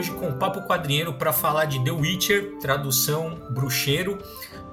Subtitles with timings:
[0.00, 4.16] hoje com o Papo Quadrinheiro para falar de The Witcher, tradução bruxeiro.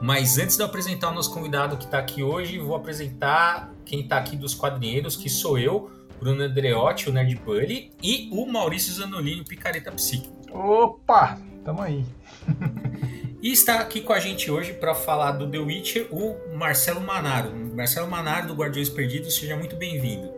[0.01, 3.99] Mas antes de eu apresentar o nosso convidado que está aqui hoje, vou apresentar quem
[3.99, 8.93] está aqui dos quadrinheiros, que sou eu, Bruno Andreotti, o Nerd Bully, e o Maurício
[8.93, 10.33] Zanolini, o Picareta Psíquico.
[10.49, 12.05] Opa, tamo aí.
[13.43, 17.53] e está aqui com a gente hoje para falar do The Witcher, o Marcelo Manaro.
[17.75, 20.31] Marcelo Manaro, do Guardiões Perdidos, seja muito bem-vindo.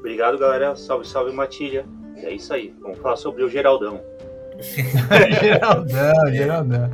[0.00, 0.74] Obrigado, galera.
[0.74, 1.86] Salve, salve, Matilha.
[2.16, 2.74] É isso aí.
[2.80, 4.00] Vamos falar sobre o Geraldão.
[4.62, 6.90] Geraldão, Geraldão.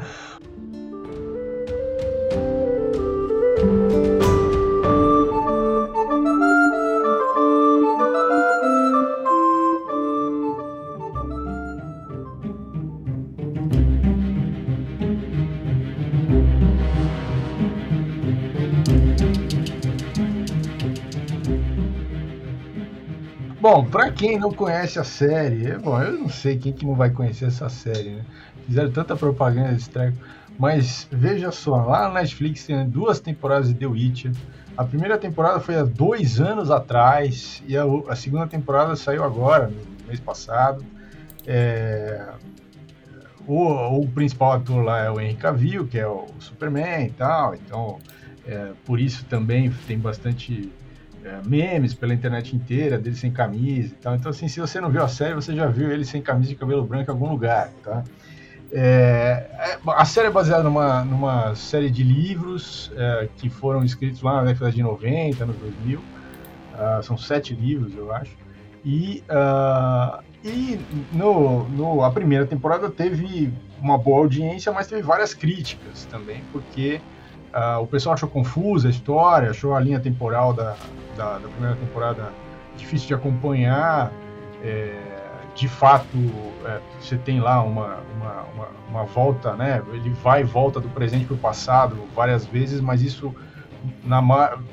[23.71, 26.95] Bom, pra quem não conhece a série, é, bom, eu não sei quem que não
[26.95, 28.25] vai conhecer essa série, né?
[28.65, 30.17] Fizeram tanta propaganda desse treco.
[30.59, 34.33] Mas veja só, lá na Netflix tem duas temporadas de The Witcher.
[34.75, 39.67] A primeira temporada foi há dois anos atrás e a, a segunda temporada saiu agora,
[39.67, 40.83] no mês passado.
[41.47, 42.27] É,
[43.47, 47.55] o, o, principal ator lá é o Henry Cavill, que é o Superman e tal.
[47.55, 47.99] Então,
[48.47, 50.73] é, por isso também tem bastante
[51.29, 54.15] é, memes pela internet inteira, dele sem camisa e tal.
[54.15, 56.57] Então, assim, se você não viu a série, você já viu ele sem camisa de
[56.57, 58.03] cabelo branco em algum lugar, tá?
[58.73, 64.23] É, é a série é baseada numa, numa série de livros é, que foram escritos
[64.23, 66.01] lá na década de 90, anos 2000.
[66.79, 68.37] Uh, são sete livros, eu acho.
[68.85, 70.79] E, uh, e
[71.13, 77.01] no, no, a primeira temporada teve uma boa audiência, mas teve várias críticas também, porque
[77.55, 80.77] uh, o pessoal achou confusa a história, achou a linha temporal da,
[81.17, 82.33] da, da primeira temporada
[82.77, 84.13] difícil de acompanhar.
[84.63, 85.19] É,
[85.55, 86.17] de fato,
[86.65, 89.83] é, você tem lá uma, uma, uma, uma, volta, né?
[89.93, 93.35] Ele vai e volta do presente para o passado várias vezes, mas isso,
[94.05, 94.23] na,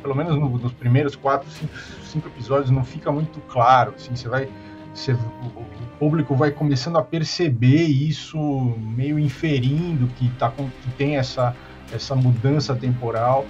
[0.01, 1.73] pelo menos no, nos primeiros quatro, cinco,
[2.03, 3.93] cinco, episódios, não fica muito claro.
[3.95, 4.47] Assim, você vai,
[4.93, 8.37] você, o público vai começando a perceber isso,
[8.77, 11.55] meio inferindo que, tá, que tem essa,
[11.91, 13.45] essa mudança temporal.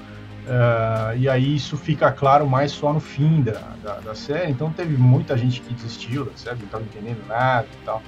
[0.46, 4.51] Uh, e aí isso fica claro mais só no fim da, da, da, série.
[4.51, 8.01] Então teve muita gente que desistiu da série, não estava entendendo nada e tal.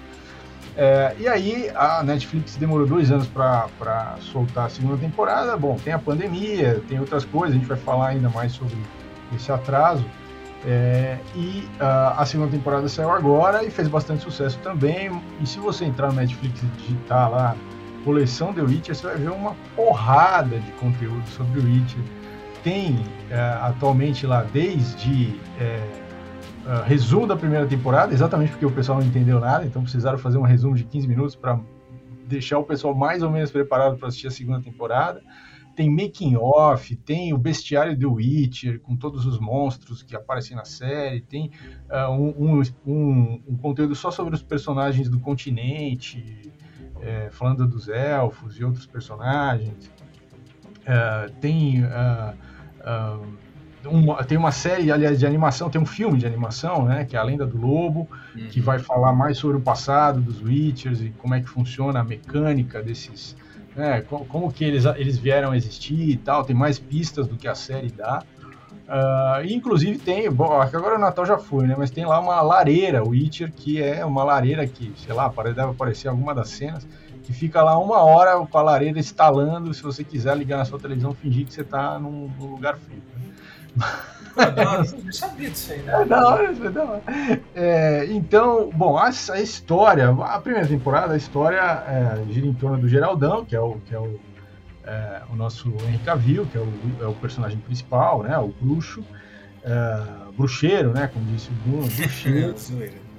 [0.80, 5.58] É, e aí a Netflix demorou dois anos para soltar a segunda temporada.
[5.58, 8.78] Bom, tem a pandemia, tem outras coisas, a gente vai falar ainda mais sobre
[9.36, 10.06] esse atraso.
[10.64, 15.10] É, e uh, a segunda temporada saiu agora e fez bastante sucesso também.
[15.42, 17.56] E se você entrar no Netflix e digitar lá
[18.08, 22.02] coleção The Witcher, você vai ver uma porrada de conteúdo sobre o Witcher
[22.64, 22.96] tem
[23.30, 25.78] é, atualmente lá desde é,
[26.66, 30.38] uh, resumo da primeira temporada, exatamente porque o pessoal não entendeu nada, então precisaram fazer
[30.38, 31.60] um resumo de 15 minutos para
[32.26, 35.22] deixar o pessoal mais ou menos preparado para assistir a segunda temporada.
[35.76, 40.66] Tem making off, tem o bestiário do Witcher com todos os monstros que aparecem na
[40.66, 41.52] série, tem
[41.90, 46.42] uh, um, um, um, conteúdo só sobre os personagens do continente,
[47.02, 49.92] é, falando dos elfos e outros personagens.
[50.88, 52.34] Uh, tem uh,
[53.86, 57.20] uma, tem uma série, aliás, de animação, tem um filme de animação, né, que é
[57.20, 58.48] A Lenda do Lobo, uhum.
[58.48, 62.04] que vai falar mais sobre o passado dos Witchers e como é que funciona a
[62.04, 63.36] mecânica desses,
[63.76, 67.36] né, como, como que eles, eles vieram a existir e tal, tem mais pistas do
[67.36, 68.24] que a série dá.
[68.88, 71.76] Uh, inclusive tem, bom, agora o Natal já foi, né?
[71.78, 75.62] Mas tem lá uma lareira, o Witcher, que é uma lareira que, sei lá, deve
[75.62, 76.88] aparecer alguma das cenas,
[77.24, 80.80] que fica lá uma hora com a lareira instalando, se você quiser ligar na sua
[80.80, 83.02] televisão, fingir que você está num, num, lugar frio.
[83.76, 83.84] Né?
[85.04, 86.02] Não sabia disso aí, né?
[86.02, 87.04] É da hora, é da hora.
[87.54, 92.78] É, então, bom, a, a, história, a primeira temporada, a história é, gira em torno
[92.78, 94.18] do Geraldão, que é o, que é o,
[94.88, 99.04] é, o nosso Henry Cavill, que é o, é o personagem principal, né, o bruxo,
[99.64, 100.04] é,
[100.36, 102.56] bruxeiro, né, como disse o Bruno, bruxeiro,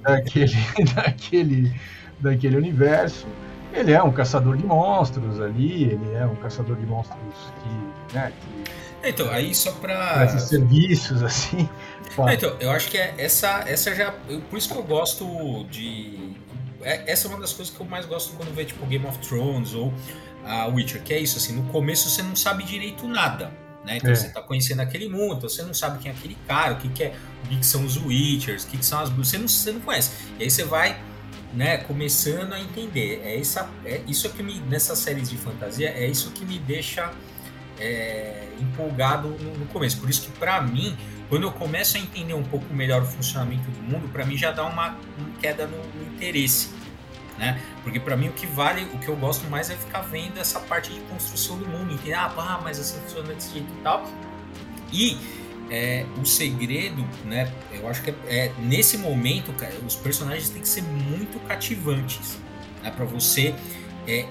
[0.01, 0.57] daquele,
[0.95, 1.81] daquele,
[2.19, 3.27] daquele universo.
[3.71, 7.19] Ele é um caçador de monstros ali, ele é um caçador de monstros
[7.61, 11.69] que, né, que então, aí só para esses serviços assim.
[12.33, 14.11] então, eu acho que é essa essa já,
[14.49, 16.35] por isso que eu gosto de
[16.81, 19.17] é, essa é uma das coisas que eu mais gosto quando vê tipo Game of
[19.19, 19.93] Thrones ou
[20.45, 23.51] a Witcher, que é isso assim, no começo você não sabe direito nada.
[23.85, 23.97] Né?
[23.97, 24.15] Então é.
[24.15, 26.89] você está conhecendo aquele mundo, então você não sabe quem é aquele cara, o que,
[26.89, 29.47] que é, o que, que são os Witchers, o que, que são as você não,
[29.47, 30.11] você não conhece.
[30.37, 30.99] E aí você vai
[31.53, 33.21] né, começando a entender.
[33.23, 37.11] É, essa, é isso que me, nessas séries de fantasia, é isso que me deixa
[37.79, 39.97] é, empolgado no, no, começo.
[39.97, 40.95] Por isso que, para mim,
[41.29, 44.51] quando eu começo a entender um pouco melhor o funcionamento do mundo, para mim já
[44.51, 46.69] dá uma, uma queda no, no, interesse.
[47.39, 47.59] Né?
[47.83, 50.59] Porque para mim o que vale, o que eu gosto mais é ficar vendo essa
[50.59, 54.05] parte de construção do mundo, entender, ah, mas assim funciona desse jeito e tal.
[54.91, 55.17] E
[55.71, 57.51] é, o segredo, né?
[57.71, 62.37] Eu acho que é, é, nesse momento, cara, os personagens têm que ser muito cativantes,
[62.83, 62.91] né?
[62.91, 63.55] Para você
[64.05, 64.25] é,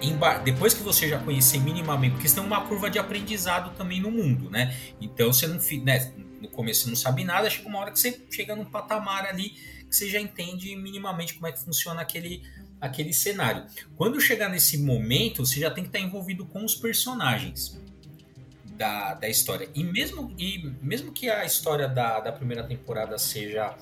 [0.44, 4.50] depois que você já conhecer minimamente, porque tem uma curva de aprendizado também no mundo,
[4.50, 4.76] né?
[5.00, 6.12] Então você não, né,
[6.42, 9.54] no começo você não sabe nada, chega uma hora que você chega num patamar ali
[9.88, 12.42] que você já entende minimamente como é que funciona aquele,
[12.80, 13.64] aquele cenário.
[13.96, 17.78] Quando chegar nesse momento, você já tem que estar envolvido com os personagens
[18.78, 19.68] da, da história.
[19.74, 23.76] E mesmo, e mesmo que a história da, da primeira temporada seja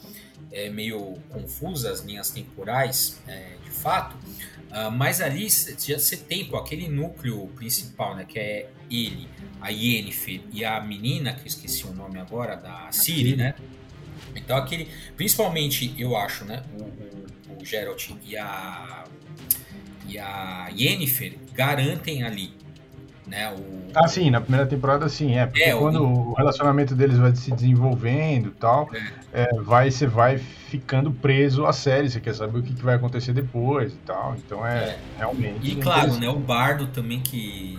[0.50, 6.46] é, meio confusa, as linhas temporais, é, de fato, uh, mas ali já você tem
[6.46, 9.28] pô, aquele núcleo principal, né, que é ele,
[9.60, 13.54] a Yennefer e a menina, que eu esqueci o nome agora, da Siri, né?
[14.35, 19.05] Então aquele, principalmente eu acho, né, o, o, o Geralt e a
[20.09, 22.55] e a Yennefer garantem ali,
[23.27, 26.31] né, o Ah, sim, na primeira temporada sim, é, porque é, quando o...
[26.31, 26.35] o...
[26.35, 28.89] relacionamento deles vai se desenvolvendo e tal,
[29.33, 29.43] é.
[29.43, 32.95] É, vai você vai ficando preso à série, você quer saber o que, que vai
[32.95, 34.99] acontecer depois e tal, então é, é.
[35.19, 37.79] realmente E claro, né, o Bardo também que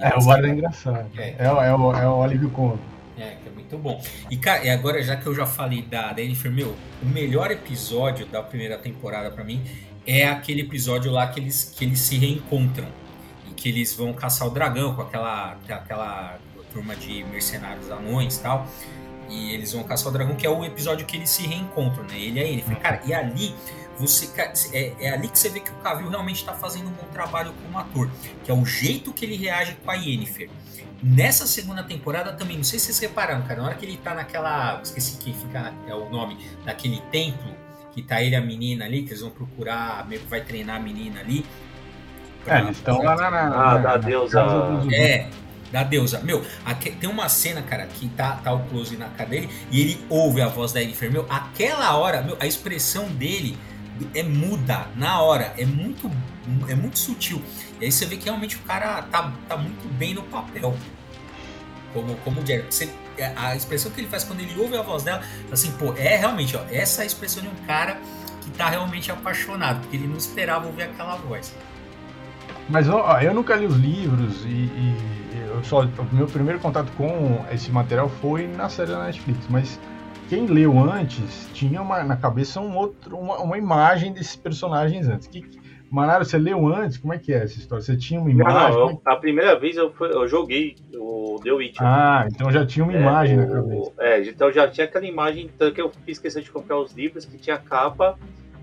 [0.00, 1.10] é, o Bardo é engraçado.
[1.16, 2.78] É, é, é, o, é o alívio cômico.
[3.18, 4.02] É, é muito bom.
[4.30, 8.26] E, cara, agora, já que eu já falei da, da Jennifer, meu, o melhor episódio
[8.26, 9.62] da primeira temporada para mim
[10.06, 12.88] é aquele episódio lá que eles, que eles se reencontram.
[13.48, 16.38] E que eles vão caçar o dragão com aquela, aquela
[16.72, 18.66] turma de mercenários anões e tal.
[19.28, 22.18] E eles vão caçar o dragão, que é o episódio que eles se reencontram, né?
[22.18, 22.74] Ele e a Yennefer.
[22.74, 22.80] Uhum.
[22.80, 23.54] Cara, e ali
[23.98, 24.30] você
[24.72, 27.52] é, é, ali que você vê que o Cavill realmente está fazendo um bom trabalho
[27.62, 28.08] como ator,
[28.44, 30.48] que é o jeito que ele reage com a Yennefer.
[31.02, 34.14] Nessa segunda temporada também, não sei se vocês repararam, cara, na hora que ele tá
[34.14, 34.80] naquela.
[34.82, 37.54] Esqueci que fica é o nome, daquele templo,
[37.92, 40.76] que tá ele e a menina ali, que eles vão procurar, meio que vai treinar
[40.76, 41.46] a menina ali.
[42.46, 43.30] É, eles estão lá na.
[43.30, 44.44] na ah, da deusa.
[44.92, 45.28] É,
[45.70, 46.20] da deusa.
[46.20, 49.80] Meu, aqui, tem uma cena, cara, que tá, tá o close na cara dele e
[49.80, 51.10] ele ouve a voz da Jennifer.
[51.10, 53.56] Meu, aquela hora, meu, a expressão dele
[54.14, 56.10] é muda na hora, é muito,
[56.68, 57.42] é muito sutil.
[57.80, 60.74] E aí você vê que realmente o cara tá, tá muito bem no papel.
[61.92, 62.64] Como, como o Jerry.
[62.70, 62.90] Você,
[63.36, 66.56] a expressão que ele faz quando ele ouve a voz dela, assim, pô, é realmente,
[66.56, 67.98] ó, essa é a expressão de um cara
[68.42, 71.54] que tá realmente apaixonado, porque ele não esperava ouvir aquela voz.
[72.68, 75.18] Mas ó, eu nunca li os livros e, e
[75.48, 79.80] eu só, o meu primeiro contato com esse material foi na série da Netflix, mas
[80.28, 85.26] quem leu antes tinha uma, na cabeça um outro, uma, uma imagem desses personagens antes.
[85.26, 85.42] Que,
[85.90, 86.98] Manaro, você leu antes?
[86.98, 87.82] Como é que é essa história?
[87.82, 88.78] Você tinha uma imagem?
[88.78, 91.86] Não, não, a primeira vez eu, eu joguei o The Witcher.
[91.86, 93.92] Ah, então já tinha uma é, imagem o, na cabeça.
[93.98, 97.24] É, então já tinha aquela imagem, tanto que eu fiz questão de comprar os livros
[97.24, 98.18] que tinha a capa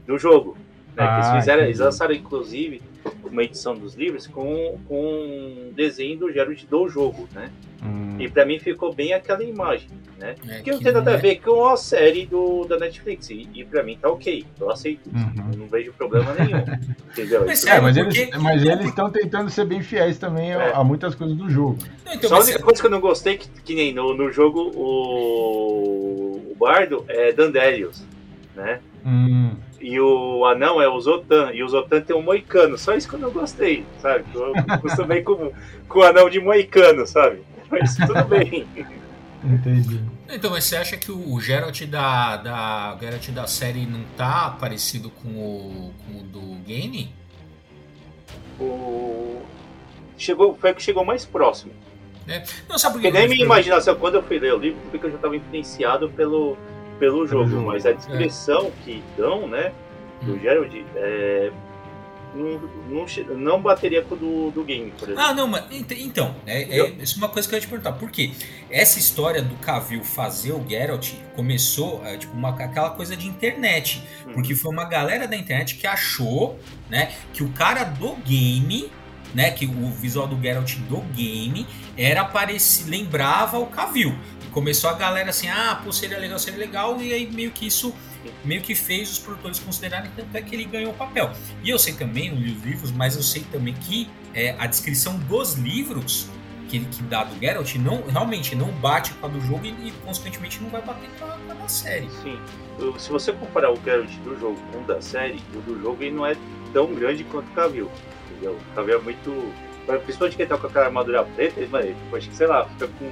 [0.06, 0.56] do jogo.
[0.96, 2.82] Né, ah, que eles fizeram, eles lançaram inclusive
[3.30, 7.52] uma edição dos livros com, com um desenho do Geralt do jogo, né?
[7.84, 8.16] Hum.
[8.18, 10.36] E para mim ficou bem aquela imagem, né?
[10.48, 11.14] É, que não tem nada é...
[11.16, 13.30] a ver com a série do, da Netflix.
[13.30, 15.08] E, e para mim tá ok, eu aceito.
[15.14, 15.52] Uhum.
[15.52, 16.64] Eu não vejo problema nenhum.
[17.12, 17.46] entendeu?
[17.46, 20.56] Mas, é, mas eles mas eles estão tentando ser bem fiéis também é.
[20.56, 21.78] a, a, muitas coisas do jogo.
[22.06, 24.32] Não, então, Só a única coisa que eu não gostei, que, que nem no, no
[24.32, 28.04] jogo o, o Bardo é Dandelios,
[28.56, 28.80] né?
[29.06, 32.76] Hum e o anão é o Zotan, e o Zotan tem um moicano.
[32.76, 34.26] Só isso que eu não gostei, sabe?
[34.34, 35.52] Eu acostumei com,
[35.88, 37.44] com o anão de moicano, sabe?
[37.70, 38.68] Mas tudo bem.
[39.44, 40.02] Entendi.
[40.28, 45.12] Então, mas você acha que o Geralt da, da, Geralt da série não tá parecido
[45.12, 47.14] com o, com o do game?
[48.60, 49.44] O...
[50.18, 51.74] Chegou, foi o que chegou mais próximo.
[52.28, 52.44] É.
[52.68, 55.18] Não, sabe porque nem minha imaginação, quando eu fui ler o livro, porque eu já
[55.18, 56.58] estava influenciado pelo,
[57.00, 58.72] pelo jogo, jogo mas a descrição é.
[58.84, 59.74] que dão, né,
[60.22, 60.40] do hum.
[60.40, 61.52] Gerald, é,
[62.36, 62.60] não,
[62.90, 65.24] não, não, bateria com o do, do game, por exemplo.
[65.24, 67.94] Ah, não, mas então, é, é, isso é uma coisa que eu ia te perguntar.
[67.94, 68.32] Por quê?
[68.70, 74.04] Essa história do Cavill fazer o Geralt começou, é, tipo, uma, aquela coisa de internet.
[74.28, 74.34] Hum.
[74.34, 76.60] Porque foi uma galera da internet que achou,
[76.90, 78.92] né, que o cara do game
[79.34, 84.16] né, que o visual do Geralt do game era parecido, lembrava o Cavill
[84.56, 87.94] começou a galera assim, ah, pô, seria legal, seria legal, e aí meio que isso
[88.44, 91.30] meio que fez os produtores considerarem tanto é que ele ganhou o papel.
[91.62, 94.66] E eu sei também, não li os livros, mas eu sei também que é, a
[94.66, 96.30] descrição dos livros
[96.70, 99.92] que que dá do Geralt não, realmente não bate com a do jogo e, e
[100.04, 102.10] consequentemente não vai bater com a, da série.
[102.24, 102.40] Sim.
[102.98, 106.16] Se você comparar o Geralt do jogo com o da série, o do jogo ele
[106.16, 106.36] não é
[106.72, 107.92] tão grande quanto o Cavill.
[108.32, 108.54] Entendeu?
[108.54, 109.54] O Cavill é muito.
[109.86, 113.12] Principalmente quem tá com aquela armadura preta, ele, tipo, acho que sei lá, fica com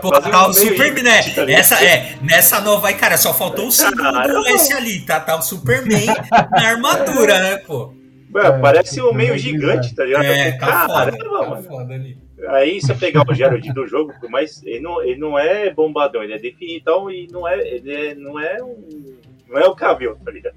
[0.00, 1.18] Pô, tá o Superman, né?
[1.52, 5.20] Essa, é, nessa nova aí, cara, só faltou o símbolo do S ali, tá?
[5.20, 6.06] Tá o Superman
[6.50, 7.92] na armadura, né, pô?
[8.30, 10.24] Mano, parece um meio gigante, tá ligado?
[10.24, 12.18] É, tá foda, tá foda ali.
[12.48, 16.34] Aí você pegar o Gerald do jogo, mas ele não, ele não é bombadão, ele
[16.34, 19.14] é definido então, e não é, ele é, não é um.
[19.48, 20.56] Não é o Cavill, tá ligado?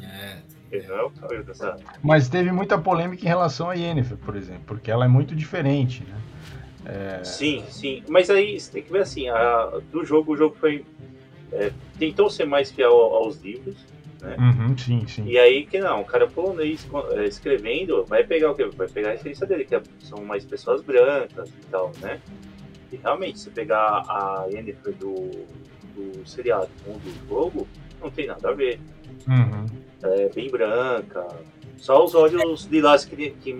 [0.00, 0.36] É.
[0.70, 1.76] Ele não é o Cavill dessa.
[2.02, 6.04] Mas teve muita polêmica em relação a Yennefer, por exemplo, porque ela é muito diferente,
[6.04, 6.14] né?
[6.88, 7.22] É...
[7.22, 8.02] Sim, sim.
[8.08, 10.84] Mas aí você tem que ver assim, a, do jogo, o jogo foi.
[11.52, 13.76] É, tentou ser mais fiel aos livros,
[14.20, 14.36] né?
[14.38, 15.24] Uhum, sim, sim.
[15.26, 18.64] E aí que não, o cara polonês é, escrevendo vai pegar o quê?
[18.74, 22.20] Vai pegar a referência dele, que é, são mais pessoas brancas e tal, né?
[22.90, 25.30] E realmente, se pegar a Yennefer do,
[25.94, 27.68] do seriado com do jogo,
[28.00, 28.80] não tem nada a ver.
[29.26, 29.66] Uhum.
[30.02, 31.26] É bem branca,
[31.76, 33.52] só os olhos lilás que, que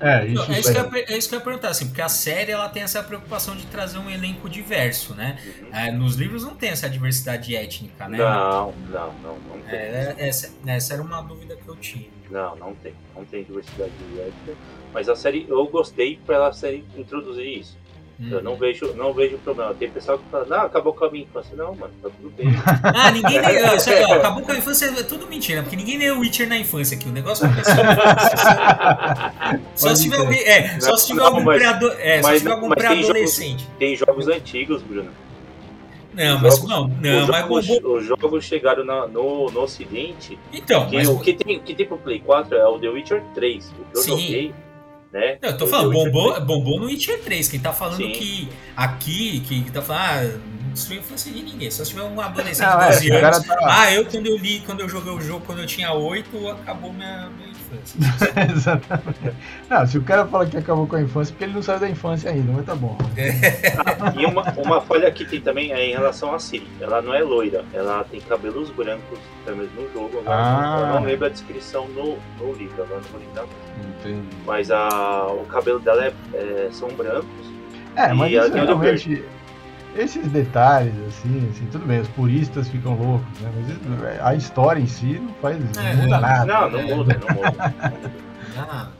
[0.00, 2.08] é, isso, é, isso que eu, é isso que eu ia perguntar, assim, porque a
[2.08, 5.38] série ela tem essa preocupação de trazer um elenco diverso, né?
[5.44, 5.68] Uhum.
[5.72, 8.18] É, nos livros não tem essa diversidade étnica, né?
[8.18, 9.78] Não, não, não, não tem.
[9.78, 12.08] É, essa, essa era uma dúvida que eu tinha.
[12.30, 14.56] Não, não tem, não tem diversidade étnica,
[14.92, 17.76] mas a série, eu gostei para ela série introduzir isso.
[18.28, 18.58] Eu não uhum.
[18.58, 19.72] vejo, não vejo problema.
[19.72, 21.56] Tem pessoal que fala, não, acabou com a minha infância.
[21.56, 22.48] Não, mano, tá tudo bem.
[22.94, 26.46] ah, ninguém lê, ó, acabou com a infância é tudo mentira, porque ninguém o Witcher
[26.46, 27.08] na infância aqui.
[27.08, 27.50] O negócio é
[29.74, 30.40] só se tiver alguém.
[30.40, 32.06] É, só se tiver algum pré-adolescente.
[32.06, 33.66] É, só se tiver algum pré-adolescente.
[33.78, 35.10] Tem jogos antigos, Bruno.
[36.12, 39.60] Não, os mas jogos, não, não, os mas jogos, os jogos chegaram na, no, no
[39.60, 40.38] ocidente.
[40.52, 41.08] Então, que, mas...
[41.08, 43.66] o que tem, que tem pro Play 4 é o The Witcher 3.
[43.66, 44.10] O que eu Sim.
[44.10, 44.54] joguei
[45.12, 45.38] né?
[45.42, 47.48] Não, eu tô falando, bombou, bombou no Witcher 3.
[47.48, 48.12] Quem tá falando Sim.
[48.12, 50.40] que aqui, que, que tá falando, ah,
[50.88, 51.70] não influencia de ninguém.
[51.70, 53.42] Só se tiver um adolescente de 12 é, anos.
[53.44, 53.56] Tá...
[53.62, 56.92] Ah, eu quando eu li, quando eu joguei o jogo, quando eu tinha 8, acabou
[56.92, 58.00] minha, minha infância.
[58.52, 59.36] Exatamente.
[59.68, 61.88] Não, se o cara fala que acabou com a infância, porque ele não saiu da
[61.88, 62.96] infância ainda, mas tá bom.
[64.18, 66.66] e uma, uma falha que tem também é em relação a Siri.
[66.80, 70.18] Ela não é loira, ela tem cabelos brancos, pelo menos no jogo.
[70.20, 70.80] Agora, ah.
[70.80, 73.44] Eu não lembro a descrição no, no livro, agora não vou lembrar.
[74.00, 74.36] Entendi.
[74.46, 77.50] Mas a, o cabelo dela é, é são brancos.
[77.96, 79.24] É, mas isso, realmente,
[79.96, 83.50] esses detalhes, assim, assim, tudo bem, os puristas ficam loucos, né?
[83.88, 85.56] Mas a história em si não faz.
[85.76, 86.44] É, não muda nada.
[86.44, 87.74] Não, não muda, não muda.
[88.56, 88.90] ah,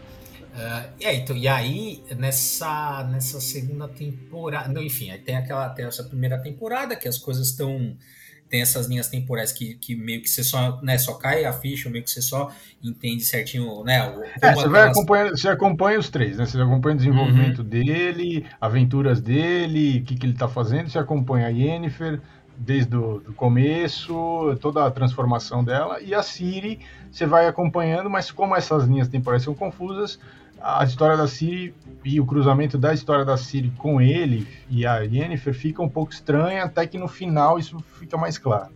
[0.54, 4.68] uh, é, então, e aí, nessa, nessa segunda temporada.
[4.68, 7.97] Não, enfim, aí tem aquela tem essa primeira temporada que as coisas estão
[8.50, 11.88] tem essas linhas temporais que, que meio que você só, né, só cai a ficha,
[11.88, 12.50] meio que você só
[12.83, 14.12] entende certinho, né?
[14.42, 16.45] É, você, vai acompanhando, você acompanha os três, né?
[16.45, 17.64] Você acompanha o desenvolvimento uhum.
[17.64, 22.21] dele, aventuras dele, o que, que ele está fazendo, você acompanha a Yennefer
[22.59, 26.80] desde o do começo, toda a transformação dela, e a Siri
[27.11, 30.19] você vai acompanhando, mas como essas linhas temporais são confusas,
[30.61, 31.75] a história da Siri
[32.05, 36.12] e o cruzamento da história da Siri com ele e a Yennefer fica um pouco
[36.12, 38.71] estranha, até que no final isso fica mais claro.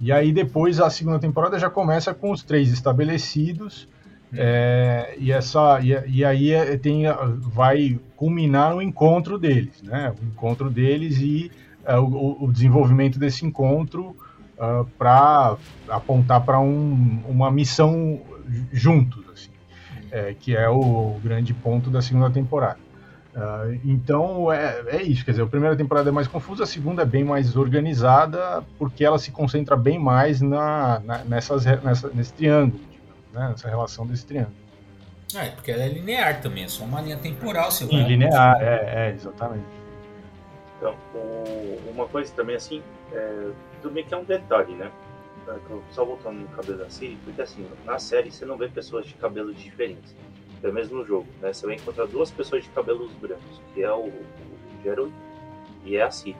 [0.00, 3.86] E aí depois a segunda temporada já começa com os três estabelecidos,
[4.32, 4.36] hum.
[4.38, 7.04] é, e, essa, e, e aí é, tem,
[7.38, 10.14] vai culminar o encontro deles, né?
[10.20, 11.50] O encontro deles e
[11.84, 14.16] é, o, o, desenvolvimento desse encontro
[14.58, 15.56] uh, para
[15.88, 18.20] apontar para um, uma missão
[18.72, 19.19] juntos
[20.10, 22.78] é, que é o grande ponto da segunda temporada.
[23.34, 27.02] Uh, então é, é isso, quer dizer, a primeira temporada é mais confusa, a segunda
[27.02, 32.32] é bem mais organizada, porque ela se concentra bem mais na, na nessas, nessa, nesse
[32.32, 32.82] triângulo,
[33.32, 34.56] né, nessa relação desse triângulo.
[35.32, 37.70] É, porque ela é linear também, é só uma linha temporal.
[37.70, 38.02] Sim, vai...
[38.02, 39.64] linear, é, é, exatamente.
[40.76, 40.96] Então,
[41.94, 43.50] uma coisa também assim, é,
[43.80, 44.90] tudo bem que é um detalhe, né?
[45.92, 49.14] Só voltando no cabelo da Siri, porque assim, na série você não vê pessoas de
[49.14, 50.14] cabelos diferentes.
[50.58, 51.52] Até mesmo no jogo, né?
[51.52, 54.12] Você vai encontrar duas pessoas de cabelos brancos, que é o, o
[54.82, 55.10] Geralt
[55.84, 56.36] e é a Siri.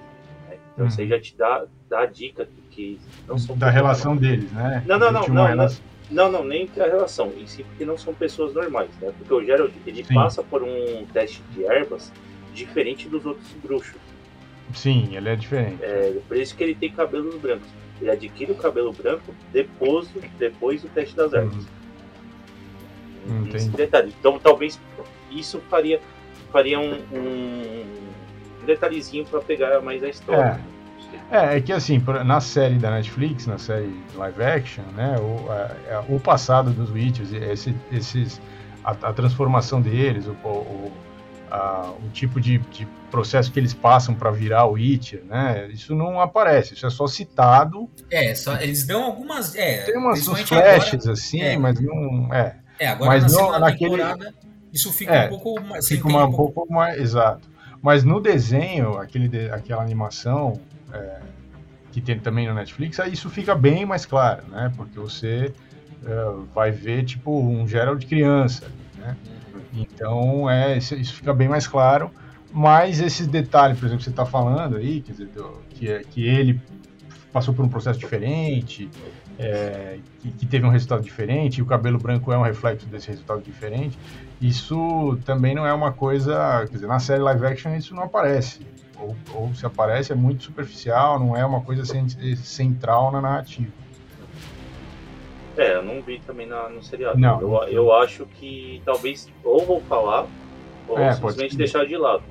[0.49, 0.59] Né?
[0.75, 0.91] Então uhum.
[0.91, 3.57] você já te dá, dá a dica que não são.
[3.57, 4.39] Da relação normais.
[4.39, 4.85] deles, né?
[4.87, 5.85] Não, não, não, não, relação...
[6.11, 9.13] não, não, nem a relação, em si, porque não são pessoas normais, né?
[9.17, 10.15] Porque o Geralt, ele Sim.
[10.15, 12.13] passa por um teste de ervas
[12.53, 14.01] diferente dos outros bruxos.
[14.75, 15.83] Sim, ele é diferente.
[15.83, 17.69] É, por isso que ele tem cabelos brancos.
[18.01, 21.67] Ele adquire o cabelo branco depois, depois do teste das ervas.
[23.29, 23.45] Hum.
[23.77, 24.15] Detalhe.
[24.19, 24.81] Então talvez
[25.31, 26.01] isso faria,
[26.51, 27.85] faria um, um,
[28.65, 30.61] detalhezinho para pegar mais a história.
[31.33, 31.37] É.
[31.37, 31.57] é.
[31.57, 36.21] É, que assim, na série da Netflix, na série live action, né, o, a, o
[36.21, 38.41] passado dos Witches, esse, esses,
[38.85, 40.93] a, a transformação deles, o, o
[41.51, 45.69] o tipo de, de, processo que eles passam para virar o Witcher, né?
[45.73, 47.91] Isso não aparece, isso é só citado.
[48.09, 49.55] É, só, eles dão algumas.
[49.57, 52.33] É, Tem umas flashes agora, assim, é, mas não.
[52.33, 54.01] É, é agora mas na não, naquele.
[54.73, 55.89] Isso fica é, um pouco mais.
[55.89, 57.01] Fica uma, um pouco mais.
[57.01, 57.51] Exato.
[57.83, 60.61] Mas no desenho, aquele de, aquela animação
[60.93, 61.21] é,
[61.91, 64.73] que tem também no Netflix, aí isso fica bem mais claro, né?
[64.77, 65.53] Porque você
[66.07, 68.67] é, vai ver, tipo, um Gerald criança,
[68.97, 69.17] né?
[69.73, 72.11] Então, é, isso, isso, fica bem mais claro.
[72.53, 75.29] Mas esses detalhes, por exemplo, que você está falando aí, quer dizer,
[75.71, 76.61] que, é, que ele
[77.33, 78.91] passou por um processo diferente,
[79.39, 83.09] é, que, que, teve um resultado diferente, e o cabelo branco é um reflexo desse
[83.09, 83.97] resultado diferente,
[84.41, 86.67] isso também não é uma coisa.
[86.67, 88.67] Quer dizer, na série live action isso não aparece.
[88.99, 91.85] Ou, ou se aparece é muito superficial, não é uma coisa
[92.37, 93.71] central na narrativa.
[95.61, 97.19] É, eu não vi também na, no seriado.
[97.19, 100.27] Não, eu, eu acho que talvez ou vou falar,
[100.89, 102.23] ou é, simplesmente deixar de lado.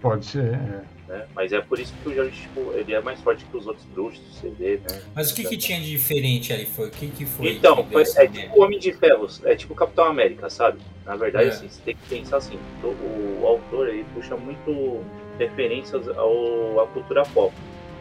[0.00, 1.26] Pode ser, é né?
[1.34, 3.84] Mas é por isso que o Jorge, tipo, ele é mais forte que os outros
[3.86, 5.02] bruxos do CD, né?
[5.14, 6.64] Mas o que, que tinha de diferente ali?
[6.64, 6.88] Foi?
[6.88, 7.52] O que, que foi?
[7.52, 10.80] Então, foi, é tipo o Homem de Ferro, é tipo o Capitão América, sabe?
[11.04, 11.48] Na verdade, é.
[11.48, 15.04] assim, você tem que pensar assim, o, o autor ele puxa muito
[15.38, 17.52] referências ao, à cultura pop,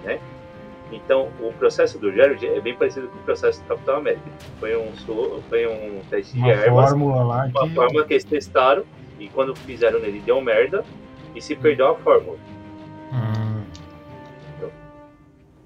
[0.03, 0.19] né?
[0.91, 4.29] Então, o processo do Jared é bem parecido com o processo do Capitão América.
[4.60, 4.91] Foi um,
[5.50, 7.74] foi um teste uma de ervas, fórmula lá uma que...
[7.74, 8.83] fórmula que eles testaram
[9.19, 10.83] e quando fizeram nele deu merda
[11.33, 12.38] e se perdeu a fórmula.
[13.13, 13.63] Hum.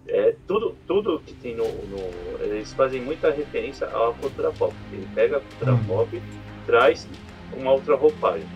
[0.08, 4.74] É, tudo, tudo que tem no, no, Eles fazem muita referência à cultura pop.
[4.94, 5.84] Ele pega a cultura hum.
[5.88, 6.22] pop
[6.66, 7.08] traz
[7.56, 8.48] uma outra roupagem.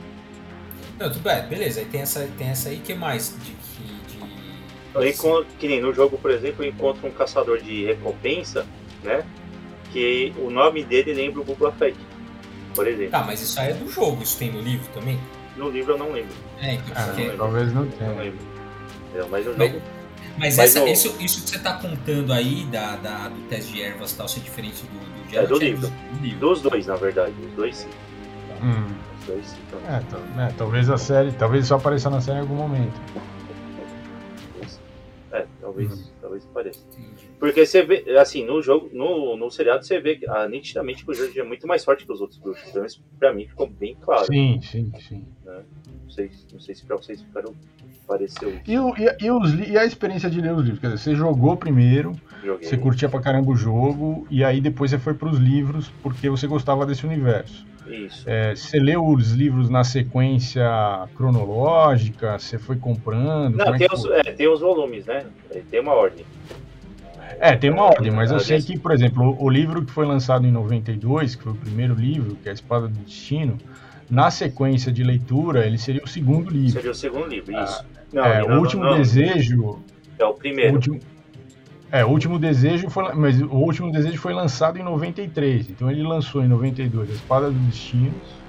[0.99, 1.79] Não, tudo bem, beleza.
[1.79, 3.37] Aí tem essa, tem essa aí, que mais?
[3.41, 3.51] De,
[4.99, 5.45] de...
[5.57, 8.65] que nem no jogo, por exemplo, eu encontro um caçador de recompensa,
[9.03, 9.23] né?
[9.91, 11.97] Que o nome dele lembra o Boba Fett,
[12.75, 13.11] por exemplo.
[13.11, 15.19] Tá, mas isso aí é do jogo, isso tem no livro também?
[15.57, 16.33] No livro eu não lembro.
[16.61, 17.29] É, então, ah, porque...
[17.37, 18.11] talvez não tenha.
[18.11, 18.39] Não lembro.
[19.29, 19.81] Mas o jogo.
[20.37, 23.81] Mas, mas essa, isso, isso que você está contando aí da, da, do teste de
[23.81, 25.37] ervas tal ser diferente do, do?
[25.37, 25.87] É do livro.
[25.87, 26.39] do livro.
[26.39, 27.33] Dos dois, na verdade.
[27.45, 27.89] Os dois sim.
[28.63, 28.85] Hum.
[29.19, 29.57] Os dois sim.
[29.87, 31.31] É, é, talvez a série.
[31.33, 32.99] Talvez só apareça na série em algum momento.
[35.69, 36.11] Talvez, hum.
[36.19, 36.79] talvez pareça.
[37.39, 41.13] Porque você vê, assim, no jogo, no, no seriado, você vê ah, nitidamente que o
[41.13, 42.67] Jorge é muito mais forte que os outros bruxos.
[42.69, 44.25] Então, isso pra mim ficou bem claro.
[44.25, 45.25] Sim, sim, sim.
[45.45, 45.63] Né?
[45.87, 47.55] Não, sei, não sei se pra vocês ficaram
[48.07, 50.79] pareceu E, e, e, os, e a experiência de ler os livros?
[50.79, 52.67] Quer dizer, você jogou primeiro, Joguei.
[52.67, 56.47] você curtia pra caramba o jogo, e aí depois você foi pros livros porque você
[56.47, 57.68] gostava desse universo.
[57.89, 58.29] Isso.
[58.29, 60.63] É, você leu os livros na sequência
[61.15, 62.37] cronológica?
[62.37, 63.57] Você foi comprando?
[63.57, 65.25] Não, é tem, os, é, tem os volumes, né?
[65.69, 66.25] Tem uma ordem.
[67.39, 70.45] É, tem uma ordem, mas eu sei que, por exemplo, o livro que foi lançado
[70.45, 73.57] em 92, que foi o primeiro livro, que é a Espada do Destino,
[74.09, 76.73] na sequência de leitura, ele seria o segundo livro.
[76.73, 77.81] Seria o segundo livro, isso.
[77.81, 79.79] Ah, não, é, não, o último não, desejo.
[80.17, 80.73] É o primeiro.
[80.73, 80.99] O último,
[81.91, 85.69] é, o último desejo foi, mas o último desejo foi lançado em 93.
[85.71, 88.39] Então ele lançou em 92 a Espada dos Destinos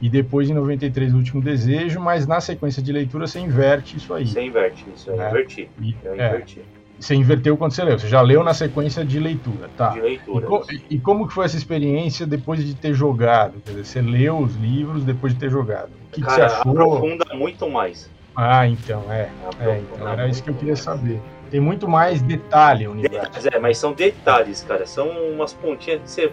[0.00, 4.12] e depois em 93 o último desejo, mas na sequência de leitura você inverte isso
[4.12, 4.26] aí.
[4.26, 5.70] Você inverte isso, eu é, inverti.
[5.80, 6.60] E, eu é, inverti.
[6.98, 9.90] Você inverteu quando você leu, você já leu na sequência de leitura, tá?
[9.90, 10.44] De leitura.
[10.44, 13.60] E, co e, como que foi essa experiência depois de ter jogado?
[13.64, 15.90] Quer dizer, você leu os livros depois de ter jogado.
[16.08, 16.72] O que, Cara, que você achou?
[16.72, 18.08] aprofunda muito mais.
[18.34, 19.30] Ah, então, é.
[19.60, 21.20] é então, era isso que eu queria saber.
[21.50, 23.26] Tem muito mais detalhe o universo.
[23.26, 24.86] Detalhes, é, mas são detalhes, cara.
[24.86, 26.32] São umas pontinhas que você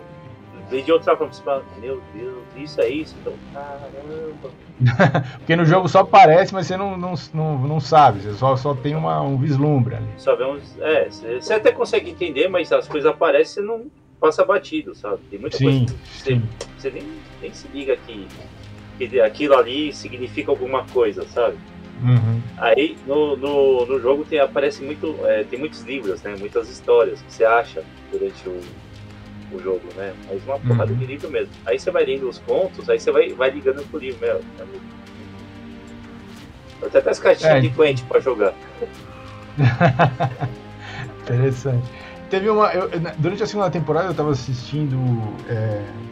[0.70, 1.34] vê de outra forma.
[1.34, 3.16] Você fala, meu Deus, isso é isso?
[3.20, 4.50] Então, caramba.
[5.40, 8.22] Porque no jogo só aparece, mas você não, não, não, não sabe.
[8.22, 10.08] Você só, só tem uma, um vislumbre ali.
[10.16, 13.92] Só vê uns, é, você até consegue entender, mas as coisas aparecem e você não
[14.22, 15.20] passa batido, sabe?
[15.30, 16.42] Tem muita sim, coisa que você,
[16.78, 17.04] você nem,
[17.42, 18.28] nem se liga que,
[18.98, 21.58] que aquilo ali significa alguma coisa, sabe?
[22.02, 22.42] Uhum.
[22.58, 26.36] Aí no, no, no, jogo tem, aparece muito, é, tem muitos livros, né?
[26.40, 28.60] Muitas histórias que você acha durante o,
[29.52, 30.14] o jogo, né?
[30.30, 30.98] Mas uma porrada uhum.
[30.98, 31.52] de livro mesmo.
[31.66, 34.42] Aí você vai lendo os contos, aí você vai, vai ligando pro livro, meu.
[36.82, 37.60] Eu tenho até as caixinhas é.
[37.60, 38.54] de Quente pra jogar.
[41.22, 41.86] Interessante.
[42.30, 42.72] Teve uma.
[42.72, 44.98] Eu, durante a segunda temporada eu tava assistindo.
[45.50, 46.09] É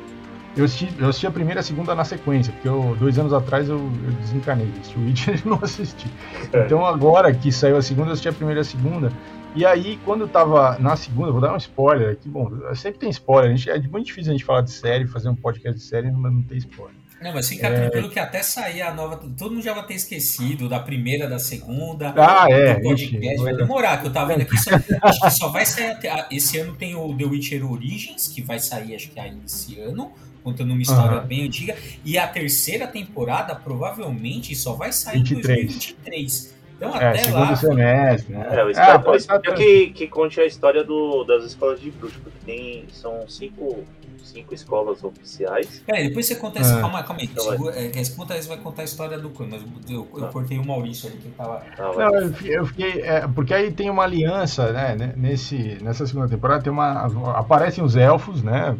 [0.58, 3.34] eu assisti, eu assisti a primeira e a segunda na sequência, porque eu, dois anos
[3.34, 4.70] atrás eu, eu desencanei.
[4.80, 6.08] Assisti o Witcher e não assisti.
[6.52, 6.65] É.
[6.65, 9.12] Então agora que saiu a segunda, eu assisti a primeira e a segunda.
[9.56, 13.10] E aí, quando eu tava na segunda, vou dar um spoiler aqui, bom, sempre tem
[13.10, 15.84] spoiler, a gente, é muito difícil a gente falar de série, fazer um podcast de
[15.84, 16.96] série, mas não tem spoiler.
[17.22, 17.80] Não, mas fica é...
[17.80, 19.17] tranquilo que até sair a nova.
[19.17, 22.13] Todo mundo já vai ter esquecido da primeira, da segunda.
[22.15, 22.76] Ah, é.
[22.76, 23.43] Do podcast.
[23.43, 24.58] vai demorar, que eu tava vendo aqui.
[24.58, 24.70] Só,
[25.02, 25.98] acho que só vai sair.
[26.30, 30.12] Esse ano tem o The Witcher Origins, que vai sair, acho que ainda esse ano
[30.47, 31.27] contando uma história uhum.
[31.27, 31.75] bem antiga.
[32.05, 35.60] E a terceira temporada provavelmente só vai sair 23.
[35.60, 36.57] em 2023.
[36.77, 37.55] Então é, até lá.
[37.55, 38.47] Semestre, né?
[38.51, 41.89] É, eu espero, ah, eu espero que, que conte a história do, das escolas de
[41.89, 43.83] bruxo, porque tem, são cinco,
[44.23, 45.83] cinco escolas oficiais.
[45.88, 46.75] É, depois você conta isso.
[46.75, 46.81] Ah.
[46.81, 47.29] Calma, calma aí.
[47.31, 50.27] Então, é, conta, você vai contar a história do mas eu, eu, ah.
[50.27, 51.63] cortei o Maurício ali que tava.
[51.75, 53.01] Tá, Não, eu, eu fiquei.
[53.01, 55.13] É, porque aí tem uma aliança, né?
[55.17, 57.07] Nesse, nessa segunda temporada tem uma.
[57.36, 58.77] Aparecem os elfos, né?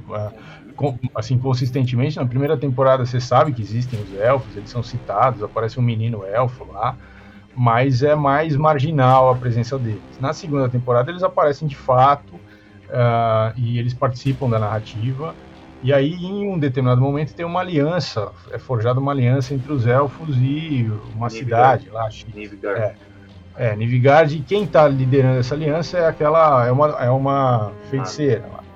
[1.16, 2.18] Assim, consistentemente.
[2.18, 6.26] Na primeira temporada você sabe que existem os elfos, eles são citados, aparece um menino
[6.26, 6.96] elfo lá,
[7.56, 10.02] mas é mais marginal a presença deles.
[10.20, 15.34] Na segunda temporada eles aparecem de fato uh, e eles participam da narrativa.
[15.84, 19.86] E aí, em um determinado momento, tem uma aliança, é forjada uma aliança entre os
[19.86, 21.84] elfos e uma Nivigard.
[21.84, 22.10] cidade lá.
[22.36, 22.82] Nivigard.
[22.82, 22.96] É,
[23.56, 28.44] é, Nivigard, e quem está liderando essa aliança é aquela, é uma, é uma feiticeira
[28.52, 28.67] lá.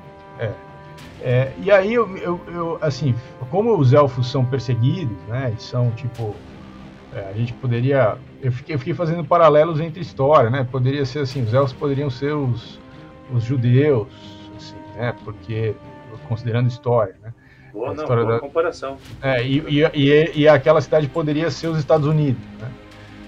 [1.23, 1.51] É.
[1.61, 3.15] E aí, eu, eu, eu, assim,
[3.49, 6.35] como os elfos são perseguidos, né, e são tipo,
[7.13, 11.19] é, a gente poderia, eu fiquei, eu fiquei fazendo paralelos entre história, né, poderia ser
[11.19, 12.79] assim, os elfos poderiam ser os,
[13.31, 14.07] os judeus,
[14.57, 15.75] assim, né, porque,
[16.27, 17.31] considerando história, né.
[17.71, 18.39] Boa, não, boa da...
[18.39, 18.97] comparação.
[19.21, 22.69] É, e, e, e, e, aquela cidade poderia ser os Estados Unidos, né.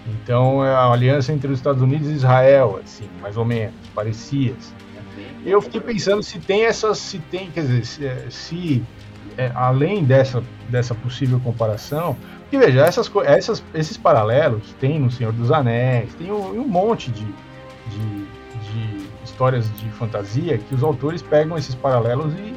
[0.07, 4.53] Então, é a aliança entre os Estados Unidos e Israel, assim, mais ou menos, parecia,
[4.57, 4.82] assim.
[5.45, 8.83] Eu fiquei pensando se tem essas, se tem, quer dizer, se, é, se
[9.37, 15.33] é, além dessa, dessa possível comparação, porque veja, essas, essas, esses paralelos tem no Senhor
[15.33, 21.21] dos Anéis, tem um, um monte de, de, de, histórias de fantasia que os autores
[21.21, 22.55] pegam esses paralelos e,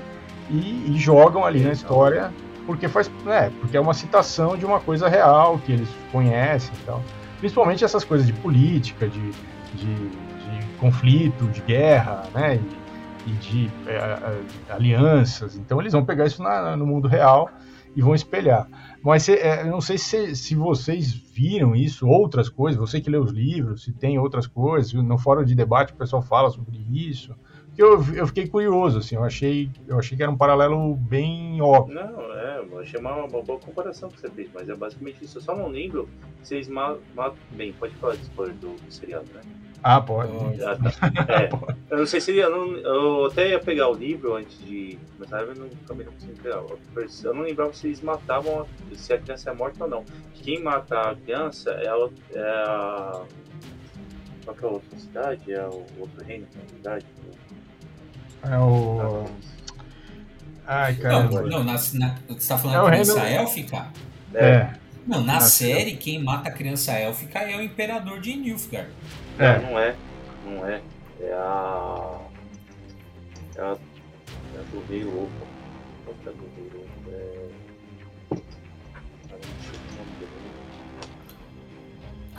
[0.50, 2.32] e, e jogam ali na história
[2.66, 6.84] porque faz, né, porque é uma citação de uma coisa real que eles conhecem e
[6.84, 7.02] tal.
[7.38, 9.30] Principalmente essas coisas de política, de,
[9.74, 10.10] de
[10.76, 12.56] conflito, de guerra, né?
[12.56, 15.56] E, e de é, alianças.
[15.56, 17.50] Então eles vão pegar isso na, no mundo real
[17.94, 18.68] e vão espelhar.
[19.02, 23.16] Mas é, eu não sei se, se vocês viram isso, outras coisas, você que lê
[23.16, 27.34] os livros, se tem outras coisas, no fórum de debate o pessoal fala sobre isso.
[27.76, 31.94] Eu, eu fiquei curioso, assim, eu achei, eu achei que era um paralelo bem óbvio.
[31.94, 35.36] Não, é, eu achei uma, uma boa comparação que você fez, mas é basicamente isso.
[35.38, 36.08] Eu só não lembro
[36.42, 37.00] vocês matam.
[37.52, 39.42] Bem, pode falar de spoiler do, do seriado, né?
[39.82, 40.32] Ah, pode.
[40.62, 40.76] Ah,
[41.26, 41.42] tá.
[41.42, 41.48] é,
[41.90, 45.42] eu não sei se eu, não, eu até ia pegar o livro antes de começar,
[45.42, 46.62] eu não, também não consegui pegar.
[47.24, 50.04] Eu não lembrava se eles matavam, se a criança é morta ou não.
[50.34, 53.22] Quem mata a criança é, a, é a.
[54.44, 55.52] Qual que é a outra cidade?
[55.52, 57.06] É o outro reino, na verdade?
[58.42, 59.24] É o.
[60.66, 61.24] Ai, cara.
[61.24, 63.42] Não, não na, na, você tá falando é da criança reino...
[63.42, 63.86] élfica?
[64.34, 64.44] É.
[64.44, 64.74] é.
[65.06, 68.90] Não, na, na série, quem mata a criança élfica é o imperador de Nilfgaard.
[69.38, 69.58] É.
[69.58, 69.94] Não, não é.
[70.44, 70.80] Não é.
[71.20, 72.18] É a.
[73.56, 73.64] É a.
[73.64, 75.30] É a do Rei Lobo.
[76.06, 76.86] É a do Rei Lobo?
[77.10, 77.46] É.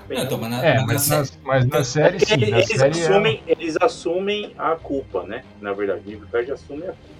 [0.09, 2.37] Não, então, mas na, é, mas, na, mas na série sim.
[2.37, 3.51] Na eles, série assumem, é...
[3.51, 5.43] eles assumem a culpa, né?
[5.59, 7.17] Na verdade, o Nilfgaard assume a culpa.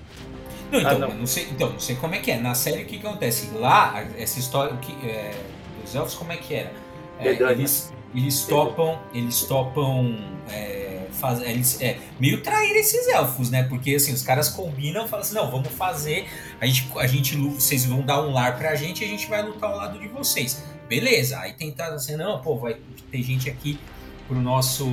[0.71, 1.13] Não, então, ah, não.
[1.15, 1.27] não.
[1.27, 2.37] sei, então, não sei como é que é.
[2.37, 3.53] Na série, o que, que acontece?
[3.57, 5.33] Lá, essa história o que, é,
[5.81, 6.71] dos elfos, como é que era?
[7.19, 10.17] É, eles, eles topam, eles topam
[10.50, 13.63] é, faz, eles, é, meio trair esses elfos, né?
[13.63, 16.28] Porque assim, os caras combinam, falam assim, não, vamos fazer,
[16.60, 19.41] a gente, a gente, vocês vão dar um lar pra gente e a gente vai
[19.41, 20.63] lutar ao lado de vocês.
[20.88, 22.78] Beleza, aí tentar assim, não, pô, vai
[23.12, 23.80] ter gente aqui
[24.28, 24.86] pro nosso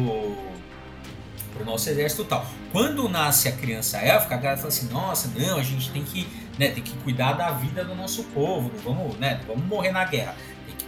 [1.52, 2.44] pro nosso exército e tal.
[2.72, 6.26] Quando nasce a criança élfica, a galera fala assim, nossa, não, a gente tem que,
[6.58, 10.04] né, tem que cuidar da vida do nosso povo, não vamos, né, vamos morrer na
[10.04, 10.34] guerra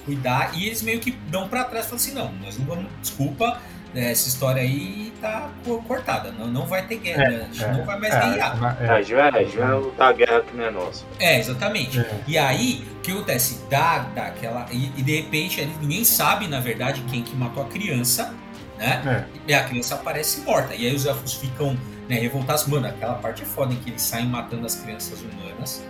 [0.06, 0.52] cuidar.
[0.54, 3.60] E eles meio que dão para trás e falam assim: não, nós não vamos, desculpa,
[3.92, 5.50] né, essa história aí tá
[5.86, 8.76] cortada, não, não vai ter guerra, é, a gente é, não vai mais é, guerrear.
[8.80, 11.04] É, a gente vai, a gente vai lutar a guerra que não é nossa.
[11.18, 12.00] É, exatamente.
[12.00, 12.10] É.
[12.26, 13.60] E aí, o que acontece?
[13.68, 14.66] Dá, dá aquela.
[14.70, 18.34] E, e, de repente ninguém sabe, na verdade, quem que matou a criança,
[18.78, 19.26] né?
[19.26, 19.40] É.
[19.48, 20.74] E a criança aparece morta.
[20.74, 21.76] E aí os elfos ficam
[22.08, 22.66] né, revoltados.
[22.66, 25.82] Mano, aquela parte é foda em que eles saem matando as crianças humanas.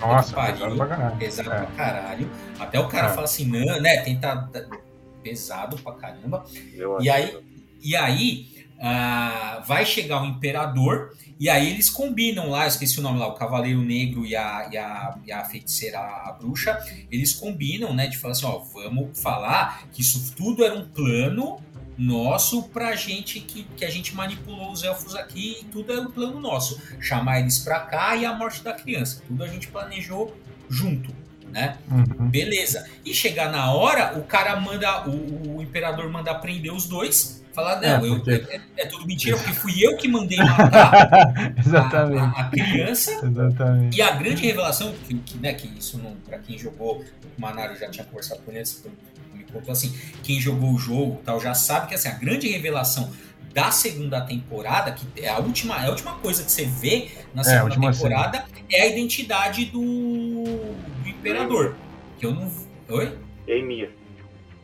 [0.00, 1.16] Nossa, pariu, pra caralho.
[1.16, 1.56] Pesado é.
[1.56, 2.30] pra caralho.
[2.58, 3.10] Até o cara é.
[3.10, 4.02] fala assim, não, né?
[4.02, 4.50] Tenta.
[5.22, 6.44] Pesado pra caramba.
[7.00, 7.38] e aí,
[7.82, 11.12] e aí uh, vai chegar o imperador.
[11.38, 14.76] E aí eles combinam lá, esqueci o nome lá, o Cavaleiro Negro e a, e
[14.76, 16.78] a, e a feiticeira, a bruxa,
[17.10, 21.58] eles combinam, né, de falar assim, ó, vamos falar que isso tudo era um plano
[21.96, 26.10] nosso pra gente que, que a gente manipulou os elfos aqui e tudo é um
[26.10, 26.80] plano nosso.
[27.00, 29.22] Chamar eles pra cá e a morte da criança.
[29.26, 30.36] Tudo a gente planejou
[30.68, 31.14] junto,
[31.50, 31.78] né?
[31.90, 32.28] Uhum.
[32.28, 32.88] Beleza.
[33.04, 37.42] E chegar na hora, o cara manda, o, o imperador manda prender os dois.
[37.54, 38.30] Falar, não, é, porque...
[38.30, 41.54] eu, é, é, tudo mentira, porque fui eu que mandei matar.
[41.72, 43.12] A, a, criança.
[43.24, 43.96] Exatamente.
[43.96, 47.04] E a grande revelação, que, que, né, que isso não, pra quem jogou,
[47.38, 48.84] o Manaro já tinha conversado com eles,
[49.60, 53.12] então, assim, quem jogou o jogo tal já sabe que assim, a grande revelação
[53.52, 57.42] da segunda temporada, que é a última, é a última coisa que você vê na
[57.42, 58.66] é, segunda é, temporada, cena.
[58.70, 61.76] é a identidade do, do Imperador.
[62.18, 62.50] Que eu não.
[62.88, 63.16] Oi?
[63.46, 63.90] Emir.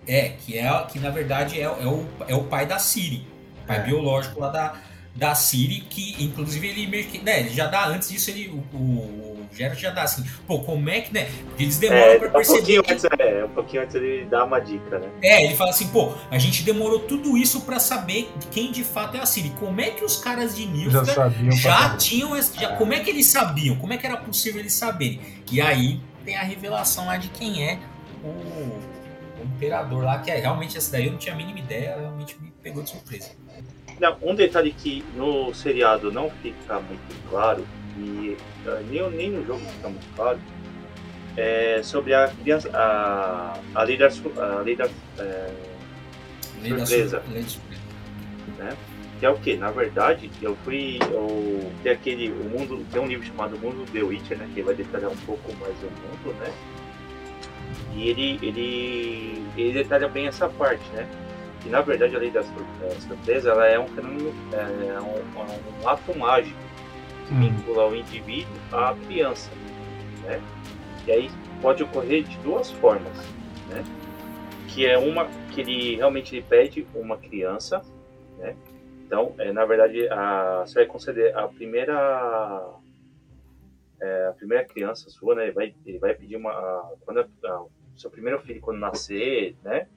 [0.06, 3.24] É, que é que na verdade é, é, o, é o pai da Siri.
[3.66, 3.82] Pai é.
[3.82, 4.74] biológico lá da,
[5.14, 7.18] da Siri, que inclusive ele meio que.
[7.18, 8.48] Né, ele já dá, antes disso, ele.
[8.72, 11.28] O, o Geralt já dá assim, pô, como é que, né?
[11.58, 12.78] Eles demoram é, pra perceber.
[12.78, 12.92] Um pouquinho, que...
[12.92, 15.08] antes, é, um pouquinho antes ele dá uma dica, né?
[15.22, 19.16] É, ele fala assim, pô, a gente demorou tudo isso pra saber quem de fato
[19.16, 19.50] é a Siri.
[19.58, 22.42] Como é que os caras de Nilfgaard já, sabiam já tinham.
[22.42, 22.76] Já, é.
[22.76, 23.76] Como é que eles sabiam?
[23.76, 25.20] Como é que era possível eles saberem?
[25.50, 27.78] E aí tem a revelação lá de quem é
[28.22, 31.96] o, o imperador lá, que é realmente essa daí eu não tinha a mínima ideia,
[31.98, 33.30] realmente me pegou de surpresa.
[34.00, 37.66] Não, um detalhe que no seriado não fica muito claro,
[37.98, 38.36] e
[38.66, 40.38] uh, nem, nem no jogo fica muito claro,
[41.36, 45.52] é sobre a criança, a, a lei da, a lei da, é,
[46.62, 47.20] lei surpresa.
[47.20, 47.44] Da lei
[48.58, 48.76] né?
[49.18, 49.56] Que é o que?
[49.56, 50.98] Na verdade, eu fui.
[51.10, 52.30] Eu, tem aquele.
[52.30, 52.84] O mundo.
[52.90, 54.48] Tem um livro chamado Mundo The Witcher, né?
[54.54, 56.50] Que vai detalhar um pouco mais o mundo, né?
[57.94, 61.06] E ele, ele, ele detalha bem essa parte, né?
[61.62, 65.82] Que na verdade a lei da surpresa ela é um fenômeno, é, é um, é
[65.84, 66.58] um ato mágico
[67.26, 67.40] que hum.
[67.40, 69.50] vincula o indivíduo à criança,
[70.24, 70.40] né?
[71.06, 73.16] E aí pode ocorrer de duas formas,
[73.68, 73.84] né?
[74.68, 77.82] Que é uma que ele realmente ele pede uma criança,
[78.38, 78.56] né?
[79.06, 82.78] Então, é, na verdade, a, você vai conceder a primeira
[84.00, 85.44] é, a primeira criança sua, né?
[85.44, 87.64] Ele vai, ele vai pedir uma a, quando a, a,
[87.96, 89.88] seu primeiro filho quando nascer, né?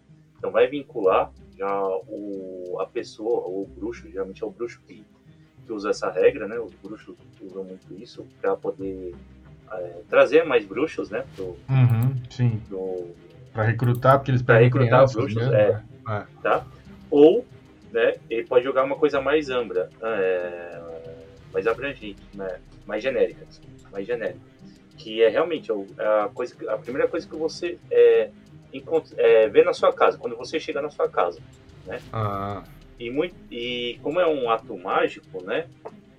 [0.43, 1.73] Então vai vincular já
[2.05, 5.05] o, a pessoa, ou o bruxo, geralmente é o bruxo que,
[5.65, 6.59] que usa essa regra, né?
[6.59, 9.15] Os bruxos usam muito isso para poder
[9.71, 11.23] é, trazer mais bruxos, né?
[11.33, 12.61] Pro, uhum, sim.
[13.53, 16.67] Para recrutar, porque eles pegam recrutar bruxos, mesmo, é, é, Tá?
[17.09, 17.45] Ou,
[17.93, 18.15] né?
[18.29, 20.81] Ele pode jogar uma coisa mais ampla, é,
[21.53, 22.59] mais abrangente, né?
[22.85, 23.47] Mais genérica,
[23.93, 24.41] mais genérica,
[24.97, 28.29] que é realmente a coisa, a primeira coisa que você é,
[29.17, 31.39] é, ver na sua casa, quando você chegar na sua casa,
[31.85, 31.99] né?
[32.11, 32.63] Ah.
[32.99, 35.67] E, muito, e como é um ato mágico, né?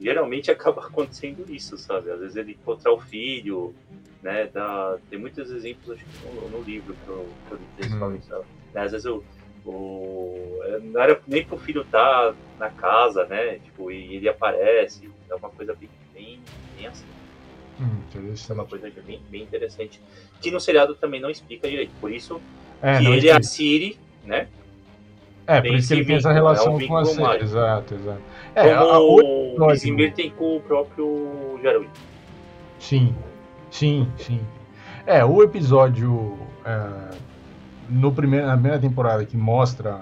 [0.01, 2.11] Geralmente acaba acontecendo isso, sabe?
[2.11, 3.75] Às vezes ele encontrar o filho,
[4.23, 4.49] né?
[4.53, 8.45] Dá, tem muitos exemplos no, no livro que eu, que eu li, hum.
[8.73, 8.83] né?
[8.83, 9.25] Às vezes eu,
[9.65, 13.59] o, não era nem pro filho estar tá na casa, né?
[13.59, 16.41] Tipo, e ele aparece, é uma coisa bem, bem,
[16.77, 17.14] bem assim.
[17.81, 18.01] Hum,
[18.49, 20.01] é uma coisa bem, bem, interessante.
[20.41, 21.93] Que no seriado também não explica direito.
[22.01, 22.41] Por isso
[22.81, 23.35] é, que ele explica.
[23.35, 24.49] é a Siri, né?
[25.47, 27.43] É, por isso que ele tem essa relação é com a Siri.
[27.43, 28.23] Exato, exato.
[28.55, 31.89] É, Como o Vizimir tem com o próprio Geralt.
[32.79, 33.15] Sim,
[33.71, 34.41] sim, sim.
[35.07, 37.11] É, o episódio é,
[37.89, 40.01] no primeiro, na primeira temporada que mostra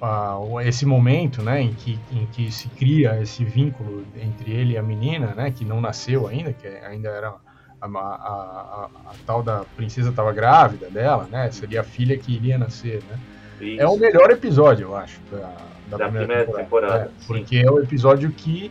[0.00, 4.78] uh, esse momento, né, em que, em que se cria esse vínculo entre ele e
[4.78, 7.34] a menina, né, que não nasceu ainda, que ainda era
[7.80, 12.34] a, a, a, a tal da princesa estava grávida dela, né, seria a filha que
[12.34, 13.18] iria nascer, né.
[13.60, 13.80] Isso.
[13.80, 17.56] É o melhor episódio, eu acho, da, da, da primeira, primeira, temporada, temporada é, porque
[17.56, 18.70] é o episódio que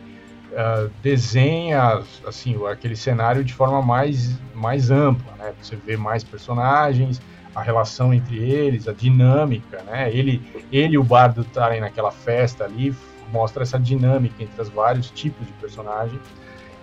[0.52, 5.52] uh, desenha assim aquele cenário de forma mais mais ampla, né?
[5.60, 7.20] Você vê mais personagens,
[7.56, 10.12] a relação entre eles, a dinâmica, né?
[10.12, 12.94] Ele, ele e o bardo estarem naquela festa ali
[13.32, 16.20] mostra essa dinâmica entre os vários tipos de personagem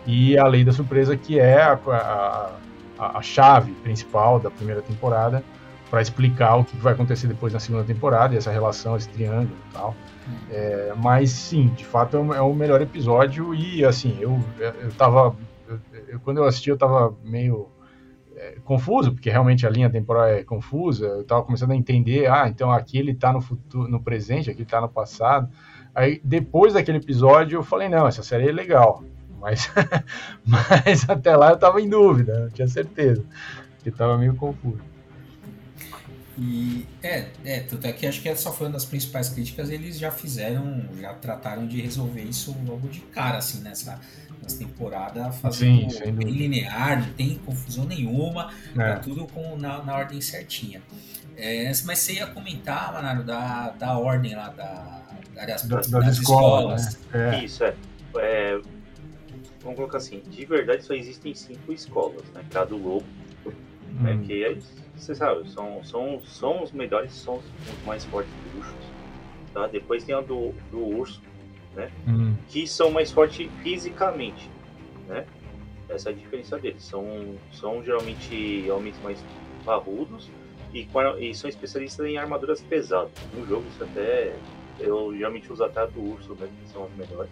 [0.06, 1.80] e a lei da surpresa que é a,
[2.98, 5.44] a, a chave principal da primeira temporada
[5.92, 9.56] para explicar o que vai acontecer depois na segunda temporada e essa relação, esse triângulo
[9.70, 9.96] e tal.
[10.50, 15.36] É, mas sim, de fato é o, é melhor episódio e assim eu eu tava
[15.70, 17.68] eu, eu, quando eu assisti eu tava meio
[18.44, 21.06] é, confuso, porque realmente a linha temporal é confusa.
[21.06, 24.64] Eu estava começando a entender, ah, então aqui ele está no futuro, no presente, aqui
[24.64, 25.50] está no passado.
[25.96, 29.04] Aí depois daquele episódio eu falei, não, essa série é legal.
[29.40, 29.72] Mas,
[30.46, 33.24] mas até lá eu estava em dúvida, não tinha certeza,
[33.76, 34.93] porque estava meio confuso.
[36.38, 40.00] E é, é, tanto é que acho que essa foi uma das principais críticas, eles
[40.00, 44.00] já fizeram, já trataram de resolver isso logo de cara, assim, nessa,
[44.42, 48.94] nessa temporada, fazendo Sim, bem linear, não tem confusão nenhuma, é.
[48.94, 50.82] tá tudo com, na, na ordem certinha.
[51.38, 55.04] É, mas você ia comentar, Manaro, da, da ordem lá, da,
[55.38, 56.88] aliás, da, das, das escolas.
[56.88, 57.00] escolas.
[57.12, 57.38] Né?
[57.38, 57.44] É.
[57.44, 57.76] Isso, é.
[58.18, 58.62] é.
[59.62, 62.44] Vamos colocar assim, de verdade só existem cinco escolas, né?
[62.50, 63.06] Cada lobo,
[63.46, 63.54] né?
[63.88, 64.04] hum.
[64.04, 64.20] né?
[64.26, 64.58] Que é
[64.96, 68.74] você sabe, são, são, são os melhores, são os mais fortes bruxos.
[69.54, 69.68] Tá?
[69.68, 71.22] Depois tem a do, do urso,
[71.76, 71.92] né?
[72.08, 72.36] Uhum.
[72.50, 74.50] Que são mais fortes fisicamente,
[75.08, 75.26] né?
[75.90, 76.84] Essa é a diferença deles.
[76.84, 79.24] São, são geralmente homens mais
[79.66, 80.30] parrudos
[80.74, 80.88] e,
[81.20, 83.12] e são especialistas em armaduras pesadas.
[83.34, 84.34] No jogo isso até
[84.80, 87.32] eu geralmente uso até a do urso, né, que são as melhores.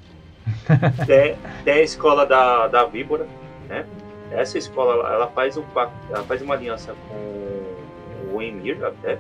[1.06, 3.28] tem, tem a escola da, da víbora,
[3.68, 3.86] né?
[4.32, 5.64] Essa escola ela faz, um,
[6.10, 9.16] ela faz uma aliança com o Emir até,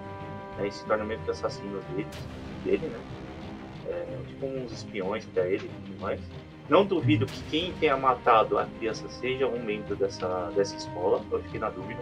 [0.58, 2.08] né, e se torna meio que assassino dele,
[2.63, 3.00] dele né?
[3.88, 6.19] É, tipo uns espiões para ele e tudo mais.
[6.69, 11.43] Não duvido que quem tenha matado a criança seja um membro dessa, dessa escola, eu
[11.43, 12.00] fiquei na dúvida.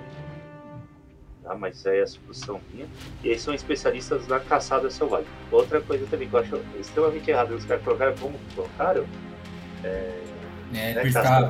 [1.43, 1.56] Tá?
[1.56, 2.88] Mas aí é a suposição minha.
[3.24, 5.26] E eles são especialistas na caçada selvagem.
[5.52, 9.06] Outra coisa também que eu acho extremamente errado, os caras colocaram como colocaram.
[9.84, 10.29] É,
[10.74, 11.02] é, né,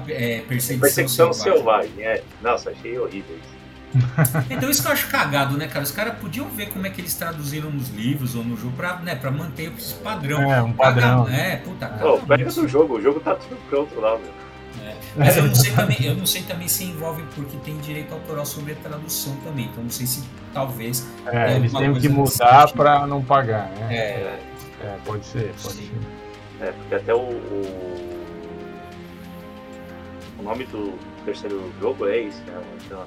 [0.10, 1.92] é perseguição, perseguição selvagem.
[1.92, 2.06] selvagem.
[2.06, 2.24] É.
[2.42, 3.60] Nossa, achei horrível isso.
[4.50, 5.84] então isso que eu acho cagado, né, cara?
[5.84, 8.98] Os caras podiam ver como é que eles traduziram nos livros ou no jogo pra,
[8.98, 10.42] né, pra manter esse padrão.
[10.42, 11.28] É, um padrão.
[11.28, 12.08] É, puta, cara.
[12.08, 14.88] Oh, pega do jogo, o jogo tá tudo pronto lá, meu.
[14.88, 14.96] É.
[15.16, 18.46] Mas eu não sei também, eu não sei também se envolve porque tem direito autoral
[18.46, 19.66] sobre a tradução também.
[19.66, 21.08] Então não sei se talvez.
[21.26, 23.88] É, eles têm que mudar para não pagar, né?
[23.96, 24.40] É.
[24.84, 25.90] é, pode ser, pode Sim.
[25.90, 26.66] ser.
[26.66, 28.09] É, porque até o, o,
[30.40, 32.62] o nome do terceiro jogo é esse, né?
[32.86, 33.06] Então,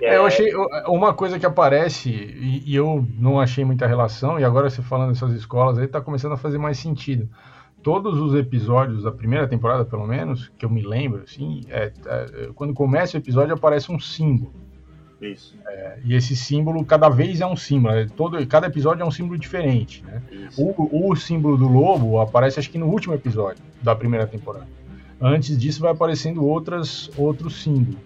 [0.00, 0.52] é, eu achei
[0.86, 5.12] uma coisa que aparece e, e, eu não achei muita relação, e agora você falando
[5.12, 7.28] dessas escolas aí tá começando a fazer mais sentido.
[7.82, 12.50] Todos os episódios da primeira temporada, pelo menos, que eu me lembro, assim, é, é,
[12.54, 14.52] quando começa o episódio aparece um símbolo.
[15.20, 15.56] Isso.
[15.66, 17.94] É, e esse símbolo, cada vez é um símbolo.
[17.94, 20.04] É, todo, cada episódio é um símbolo diferente.
[20.04, 20.22] Né?
[20.56, 24.77] O, o símbolo do lobo aparece, acho que no último episódio da primeira temporada.
[25.20, 27.98] Antes disso, vai aparecendo outras, outros símbolos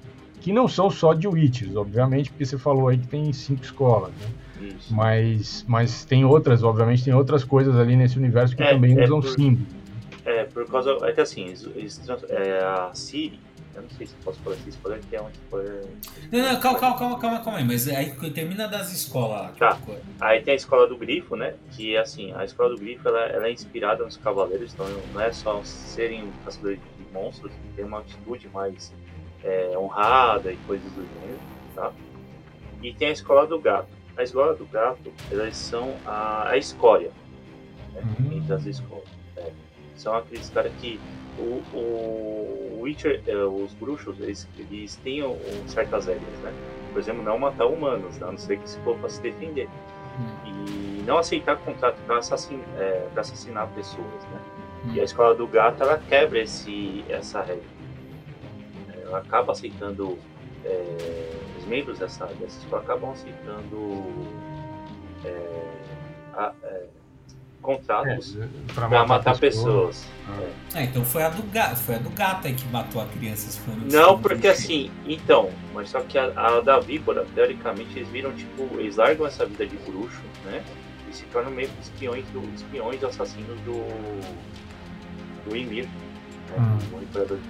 [0.42, 4.10] que não são só de Witches, obviamente, porque você falou aí que tem cinco escolas,
[4.10, 4.26] né?
[4.60, 4.92] Isso.
[4.92, 9.04] Mas, mas tem outras, obviamente, tem outras coisas ali nesse universo que é, também é
[9.04, 9.72] usam por, símbolos.
[10.24, 10.98] É, por causa.
[11.02, 13.38] É que assim, eles, é, a Siri,
[13.74, 15.84] eu não sei se posso falar esse spoiler, que é um spoiler.
[16.30, 19.56] Não, não, calma, calma, calma, calma, calma aí, mas aí termina das escolas.
[19.56, 19.78] Tá.
[20.20, 21.54] Aí tem a escola do Grifo, né?
[21.70, 25.32] Que assim, a escola do Grifo ela, ela é inspirada nos cavaleiros, então não é
[25.32, 28.92] só serem caçadores de monstros, tem uma atitude mais
[29.42, 31.40] é, honrada e coisas do gênero,
[31.74, 31.92] tá?
[32.82, 33.88] E tem a escola do gato.
[34.16, 37.10] A escola do gato, elas são a, a escória
[37.92, 38.36] né, uhum.
[38.36, 39.21] entre as escolas.
[39.96, 41.00] São aqueles caras que
[41.38, 46.52] o, o Witcher, é, os bruxos, eles, eles têm um, certas regras, né?
[46.92, 48.26] Por exemplo, não matar humanos, né?
[48.26, 49.68] a não ser que se for para se defender.
[50.18, 51.00] Uhum.
[51.00, 54.40] E não aceitar contrato para assassin, é, assassinar pessoas, né?
[54.84, 54.94] Uhum.
[54.94, 57.82] E a escola do gato, ela quebra esse, essa regra
[59.16, 60.18] acaba aceitando,
[60.64, 64.04] é, os membros dessa, dessa escola acabam aceitando
[65.24, 65.70] é,
[66.34, 66.86] a, é,
[67.62, 70.08] contratos é, para matar, matar, pessoas.
[70.26, 70.52] pessoas.
[70.74, 70.82] Ah.
[70.82, 73.60] então foi a do gato, foi a do gato aí que matou a criança.
[73.90, 78.68] Não, porque assim, então, mas só que a, a, da víbora, teoricamente, eles viram, tipo,
[78.78, 80.62] eles largam essa vida de bruxo, né?
[81.08, 83.86] E se tornam meio que espiões, do, espiões assassinos do,
[85.48, 85.84] do Emir,
[86.50, 86.58] né?
[86.58, 86.98] Hum.
[86.98, 87.48] O imperador de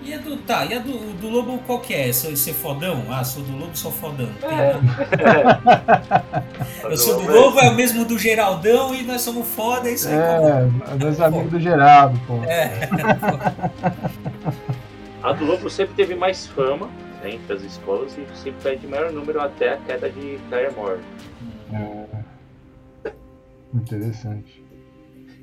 [0.00, 2.12] e a do, tá, e a do, do lobo qual que é?
[2.12, 3.04] Sou ser fodão?
[3.10, 4.26] Ah, sou do lobo, sou fodão.
[4.26, 4.80] Né?
[6.84, 10.08] Eu sou do lobo, é o mesmo do Geraldão e nós somos foda, é isso
[10.08, 10.14] aí.
[10.14, 10.70] É,
[11.04, 12.36] nós amigos do Geraldo, pô.
[12.44, 12.88] É.
[15.22, 16.86] a do lobo sempre teve mais fama
[17.22, 21.00] né, entre as escolas e sempre foi de maior número até a queda de Claremore.
[21.72, 23.12] É.
[23.74, 24.64] Interessante.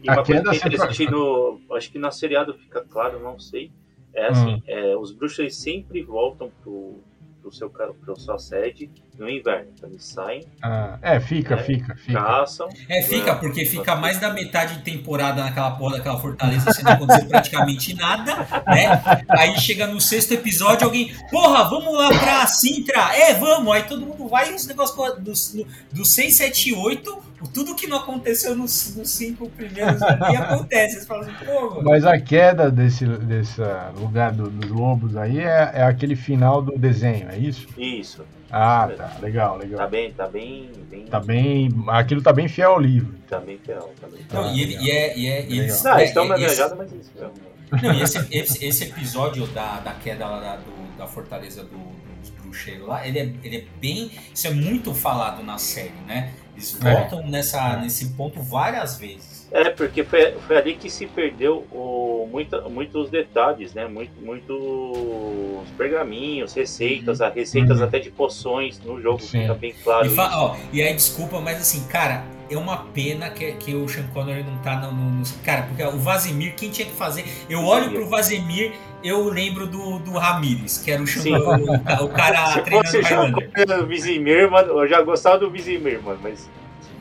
[0.02, 1.60] E uma a coisa que é interessante no.
[1.74, 3.70] Acho que na seriado fica claro, não sei
[4.16, 4.62] é assim, hum.
[4.66, 7.00] é, os bruxos sempre voltam pro,
[7.42, 9.72] pro, seu, pro sua sede no inverno.
[9.74, 10.44] Então eles saem.
[10.62, 12.22] Ah, é, fica, né, fica, fica.
[12.22, 12.68] Caçam.
[12.90, 16.86] É, fica, né, porque fica mais da metade de temporada naquela porra daquela fortaleza sem
[16.88, 18.36] acontecer praticamente nada,
[18.68, 19.24] né?
[19.30, 23.16] Aí chega no sexto episódio, alguém, porra, vamos lá pra Sintra.
[23.16, 23.74] É, vamos.
[23.74, 27.88] Aí todo mundo vai e os negócios do, do 6, 7 e 8 tudo que
[27.88, 31.00] não aconteceu nos, nos cinco primeiros aqui acontece.
[31.00, 33.62] Você fala assim, Pô, Mas a queda desse, desse
[33.98, 37.68] lugar do, dos lobos aí é, é aquele final do desenho, é isso?
[37.78, 38.24] Isso.
[38.58, 39.18] Ah, tá.
[39.22, 39.80] Legal, legal.
[39.80, 41.06] Tá bem, tá bem, bem.
[41.08, 41.70] Tá bem.
[41.88, 43.14] Aquilo tá bem fiel ao livro.
[43.28, 44.42] Tá bem fiel, tá bem fiel.
[44.42, 45.18] Não, e, ele, e é.
[45.18, 47.12] E é eles, não, eles estão na viajada, mas isso.
[47.20, 51.78] Não, e esse, esse, esse, episódio da, da queda lá da, do, da fortaleza do,
[52.22, 54.12] dos bruxeiros lá, ele é, ele é bem.
[54.34, 56.32] Isso é muito falado na série, né?
[56.56, 56.94] Eles é.
[56.94, 57.28] voltam é.
[57.28, 59.36] nessa, nesse ponto várias vezes.
[59.52, 63.88] É, porque foi, foi ali que se perdeu o, muita, muitos detalhes, né?
[63.88, 67.32] Muito, muitos pergaminhos, receitas, uhum.
[67.32, 67.86] receitas uhum.
[67.86, 69.42] até de poções no jogo, Sim.
[69.42, 70.08] fica bem claro.
[70.08, 74.08] E, ó, e aí, desculpa, mas assim, cara, é uma pena que, que o Sean
[74.14, 77.26] Connery não tá no, no, no, Cara, porque o Vazimir, quem tinha que fazer.
[77.50, 78.74] Eu olho pro Vazimir,
[79.04, 83.82] eu lembro do, do Ramires, que era o, Sean, o, o, cara Se treinando fosse
[83.82, 86.50] o Vizimir, mano, eu já gostava do Vizimir, mano, mas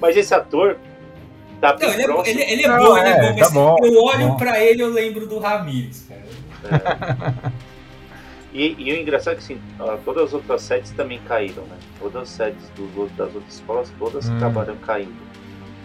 [0.00, 0.78] Mas esse ator.
[1.60, 4.02] Tá não, ele, é, ele, ele é não, bom, ele é, bom, tá bom, eu
[4.02, 4.36] olho bom.
[4.36, 6.22] pra ele eu lembro do Ramirez, cara.
[7.50, 7.64] É.
[8.54, 9.60] E, e, o engraçado é que assim,
[10.04, 11.76] todas as outras séries também caíram, né?
[11.98, 14.36] Todas as séries do, das outras escolas, todas hum.
[14.36, 15.23] acabaram caindo.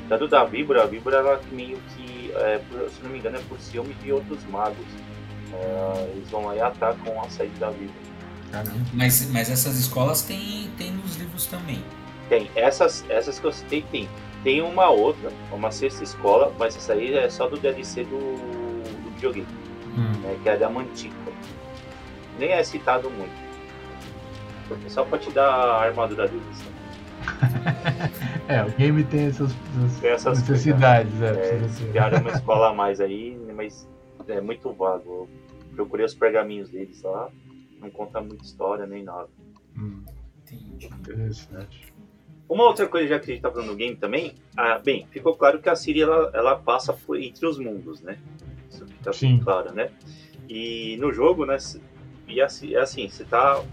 [0.10, 3.60] Tanto da Vibra, a Vibra ela meio que, é, se não me engano, é por
[3.60, 4.86] ciúme de outros magos.
[5.53, 7.95] É, eles vão lá e atacam a série da Vibra.
[8.93, 11.84] Mas, mas essas escolas tem, tem nos livros também.
[12.28, 12.49] Tem.
[12.55, 14.10] Essas, essas que eu citei tem.
[14.43, 19.12] Tem uma outra, uma sexta escola, mas essa aí é só do DLC do, do
[19.12, 19.47] videogame.
[19.97, 20.12] Hum.
[20.22, 21.30] Né, que é a da Mantica
[22.39, 23.49] nem é citado muito.
[24.88, 26.64] Só pra te dar a armadura deles.
[28.50, 31.12] é, o game tem essas, essas, tem essas necessidades.
[31.12, 31.91] Coisas, né?
[31.93, 33.88] é, é, uma escola a mais aí, mas
[34.28, 35.30] é muito vago.
[35.70, 37.30] Eu procurei os pergaminhos deles lá,
[37.80, 39.30] não conta muita história nem nada.
[39.78, 40.04] Hum.
[40.41, 40.88] Entendi.
[40.88, 41.93] Interessante.
[42.50, 45.36] Uma outra coisa, já que a gente tá falando do game também, ah, bem, ficou
[45.36, 48.18] claro que a Siri ela, ela passa por, entre os mundos, né?
[48.68, 49.39] Isso fica Sim.
[49.39, 49.91] claro, né?
[50.50, 51.58] E no jogo, né,
[52.28, 53.64] e assim, é assim, você tá.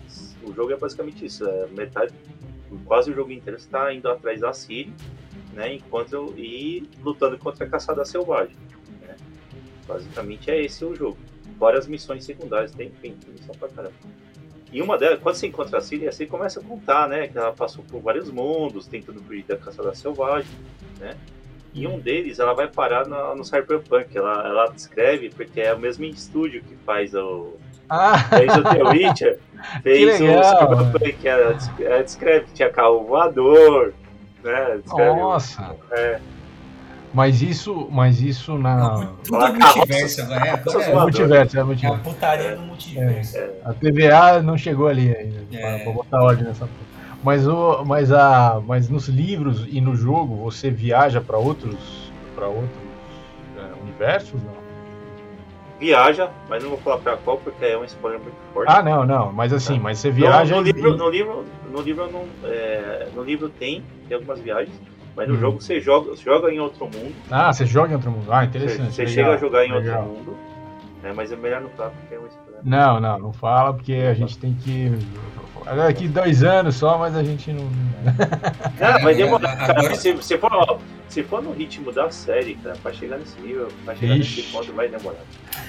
[0.42, 1.48] O jogo é basicamente isso.
[1.48, 2.12] É metade.
[2.84, 4.92] Quase o jogo inteiro você tá indo atrás da Siri,
[5.52, 5.74] né?
[5.74, 6.34] Enquanto.
[6.36, 8.56] E lutando contra a caçada selvagem.
[9.00, 9.16] Né?
[9.86, 11.18] Basicamente é esse o jogo.
[11.58, 13.94] Várias missões secundárias, tem, tem missão pra caramba.
[14.72, 17.28] E uma delas, quando você encontra a Siri, você começa a contar, né?
[17.28, 20.50] Que ela passou por vários mundos, tentando fugir da caçada selvagem,
[20.98, 21.16] né?
[21.72, 24.16] E um deles, ela vai parar no, no Cyberpunk.
[24.16, 27.54] Ela, ela descreve, porque é o mesmo estúdio que faz o,
[27.88, 28.18] ah.
[28.18, 29.38] Fez o The Witcher,
[29.82, 33.92] fez o Cyberpunk, que era, era, descreve tinha carro voador,
[34.42, 34.78] né?
[34.82, 35.76] Descreve, Nossa!
[35.92, 36.20] É.
[37.14, 39.08] Mas isso, mas isso na.
[39.24, 40.36] Tudo é multiverso, né?
[40.36, 41.86] É, é, multiverso, é multiverso.
[41.86, 43.38] É a putaria do multiverso.
[43.38, 43.50] É.
[43.64, 45.78] A TVA não chegou ali ainda, é.
[45.78, 46.68] pra, botar ordem nessa
[47.26, 52.46] mas, o, mas, a, mas nos livros e no jogo você viaja para outros, pra
[52.46, 52.70] outros
[53.56, 54.40] é, universos?
[54.42, 54.65] Não?
[55.78, 58.70] Viaja, mas não vou falar pra qual porque é um spoiler muito forte.
[58.70, 59.82] Ah, não, não, mas assim, tá.
[59.82, 60.54] mas você viaja.
[60.54, 60.96] No, no, livro, e...
[60.96, 64.74] no livro, no livro, não, é, no livro tem, tem algumas viagens,
[65.14, 65.38] mas no hum.
[65.38, 67.14] jogo você joga, você joga em outro mundo.
[67.30, 68.32] Ah, você joga em outro mundo.
[68.32, 68.94] Ah, interessante.
[68.94, 70.02] Você, você chega a jogar em legal.
[70.02, 70.36] outro mundo,
[71.02, 72.45] né, mas é melhor não falar porque é um spoiler.
[72.66, 74.92] Não, não, não fala porque a gente tem que.
[75.64, 77.62] Daqui dois anos só, mas a gente não.
[78.78, 79.56] Não, vai demorar.
[79.56, 83.66] Cara, se, se, for, se for no ritmo da série, cara, pra chegar nesse nível,
[83.84, 84.36] pra chegar Ixi.
[84.42, 85.18] nesse ponto, vai demorar.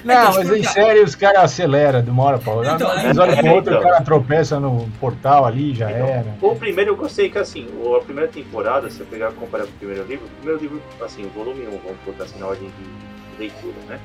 [0.03, 2.73] Não, mas em série os caras aceleram de uma hora pra outra.
[2.73, 6.35] Então, mas olha pro outro, o cara tropeça no portal ali, já então, era.
[6.41, 9.71] O primeiro eu gostei que assim, a primeira temporada, se eu pegar e comparar com
[9.71, 12.67] o primeiro livro, o primeiro livro, assim, o volume 1, vamos botar assim na ordem
[12.67, 13.99] de leitura, né?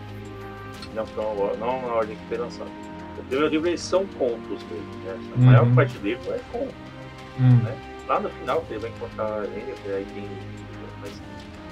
[0.95, 1.05] Não,
[1.57, 2.71] não na ordem que foi lançado.
[3.19, 5.13] O primeiro livro eles são contos mesmo, né?
[5.13, 5.45] A uhum.
[5.45, 6.75] maior parte do livro é conto.
[7.39, 7.57] Uhum.
[7.63, 7.79] Né?
[8.09, 10.25] Lá no final você vai encontrar ele, aí tem.
[11.01, 11.23] Mas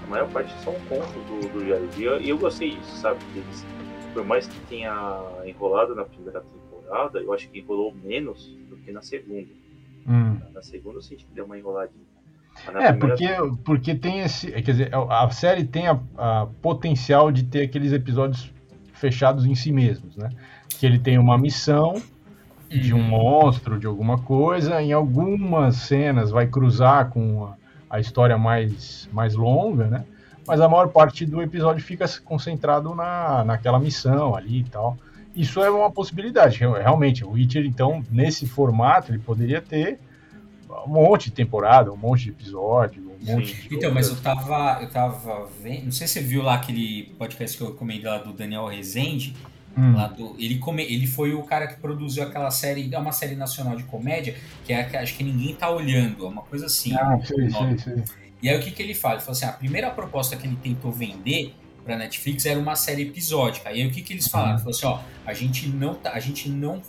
[0.05, 1.89] a maior parte são contos do, do Jair.
[1.97, 3.19] E eu, eu gostei disso, sabe?
[3.35, 3.65] Eles
[4.13, 8.93] por mais que tenha enrolado na primeira temporada, eu acho que enrolou menos do que
[8.93, 9.49] na segunda.
[10.07, 10.39] Hum.
[10.53, 12.11] Na segunda eu senti que deu uma enroladinha.
[12.75, 13.27] É, porque,
[13.65, 14.51] porque tem esse.
[14.51, 18.53] Quer dizer, a série tem a, a, potencial de ter aqueles episódios
[19.01, 20.31] fechados em si mesmos, né?
[20.69, 22.01] Que ele tem uma missão
[22.69, 27.57] de um monstro, de alguma coisa, em algumas cenas vai cruzar com a,
[27.97, 30.05] a história mais, mais longa, né?
[30.47, 34.97] mas a maior parte do episódio fica concentrado na, naquela missão ali e tal.
[35.35, 37.25] Isso é uma possibilidade, realmente.
[37.25, 40.01] O Witcher, então, nesse formato, ele poderia ter
[40.87, 44.79] um monte de temporada, um monte de episódio, um monte de Então, mas eu tava,
[44.81, 48.19] eu tava vendo, não sei se você viu lá aquele podcast que eu recomendei lá
[48.19, 49.35] do Daniel Rezende,
[49.77, 49.95] Hum.
[49.95, 53.37] Lá do, ele, come, ele foi o cara que produziu aquela série, é uma série
[53.37, 56.93] nacional de comédia, que é acho que ninguém tá olhando, é uma coisa assim.
[56.95, 58.05] Ah, sei, sei, sei.
[58.43, 59.15] E aí o que, que ele fala?
[59.15, 61.55] Ele falou assim: a primeira proposta que ele tentou vender
[61.85, 63.71] para Netflix era uma série episódica.
[63.71, 64.55] E aí o que, que eles falaram?
[64.55, 66.83] Ele falou assim: ó, a gente não tá, a gente não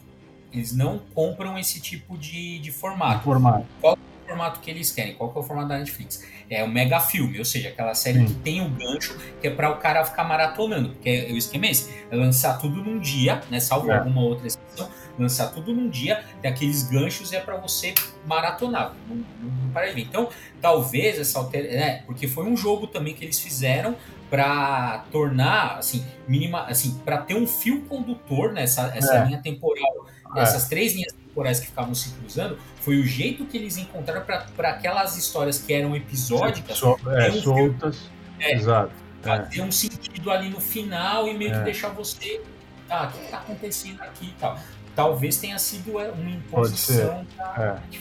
[0.52, 3.24] eles não compram esse tipo de, de formato.
[3.24, 3.66] formato.
[3.80, 3.98] Qual
[4.32, 5.14] formato que eles querem?
[5.14, 6.26] Qual é o formato da Netflix?
[6.50, 8.26] É o mega filme, ou seja, aquela série Sim.
[8.26, 10.90] que tem o um gancho, que é para o cara ficar maratonando.
[10.90, 13.60] Porque o esquema é esse: é lançar tudo num dia, né?
[13.60, 13.98] Salvo é.
[13.98, 17.94] alguma outra exceção, lançar tudo num dia, tem aqueles ganchos é para você
[18.26, 18.94] maratonar.
[19.08, 20.02] Não, não para de ver.
[20.02, 20.30] Então,
[20.62, 21.78] talvez essa alteração.
[21.78, 23.96] Né, porque foi um jogo também que eles fizeram
[24.30, 29.26] para tornar, assim, mínima, assim, para ter um fio condutor nessa essa é.
[29.26, 30.42] linha temporal, é.
[30.42, 34.70] essas três linhas temporais que ficavam se cruzando, foi o jeito que eles encontraram para
[34.70, 38.92] aquelas histórias que eram episódicas, so, é, um soltas, fio, é, exato.
[39.22, 41.64] Fazer um sentido ali no final e meio que é.
[41.64, 42.42] deixar você,
[42.88, 44.58] tá, o que está acontecendo aqui e tal
[44.96, 47.08] talvez tenha sido é, uma imposição.
[47.08, 47.38] Pode ser.
[47.38, 47.82] Da...
[47.94, 48.00] É.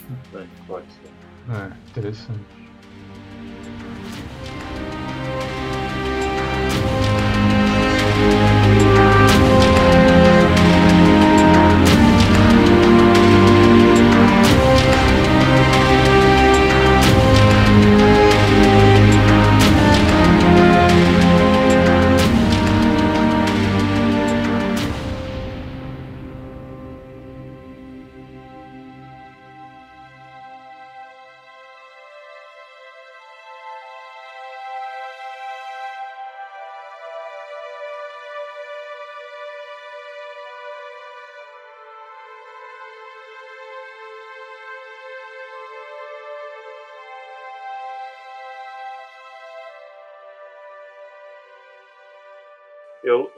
[0.66, 1.10] Pode ser.
[1.50, 2.59] É, interessante.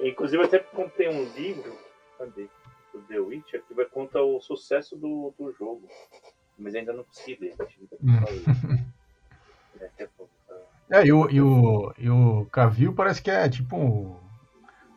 [0.03, 1.79] Eu, inclusive, até comprei um livro.
[2.19, 2.49] Cadê?
[2.93, 5.89] Do The Witcher, que vai contar o sucesso do, do jogo.
[6.59, 7.55] Mas ainda não consegui ler.
[10.91, 14.15] É, e o, e o, e o Cavill parece que é tipo um,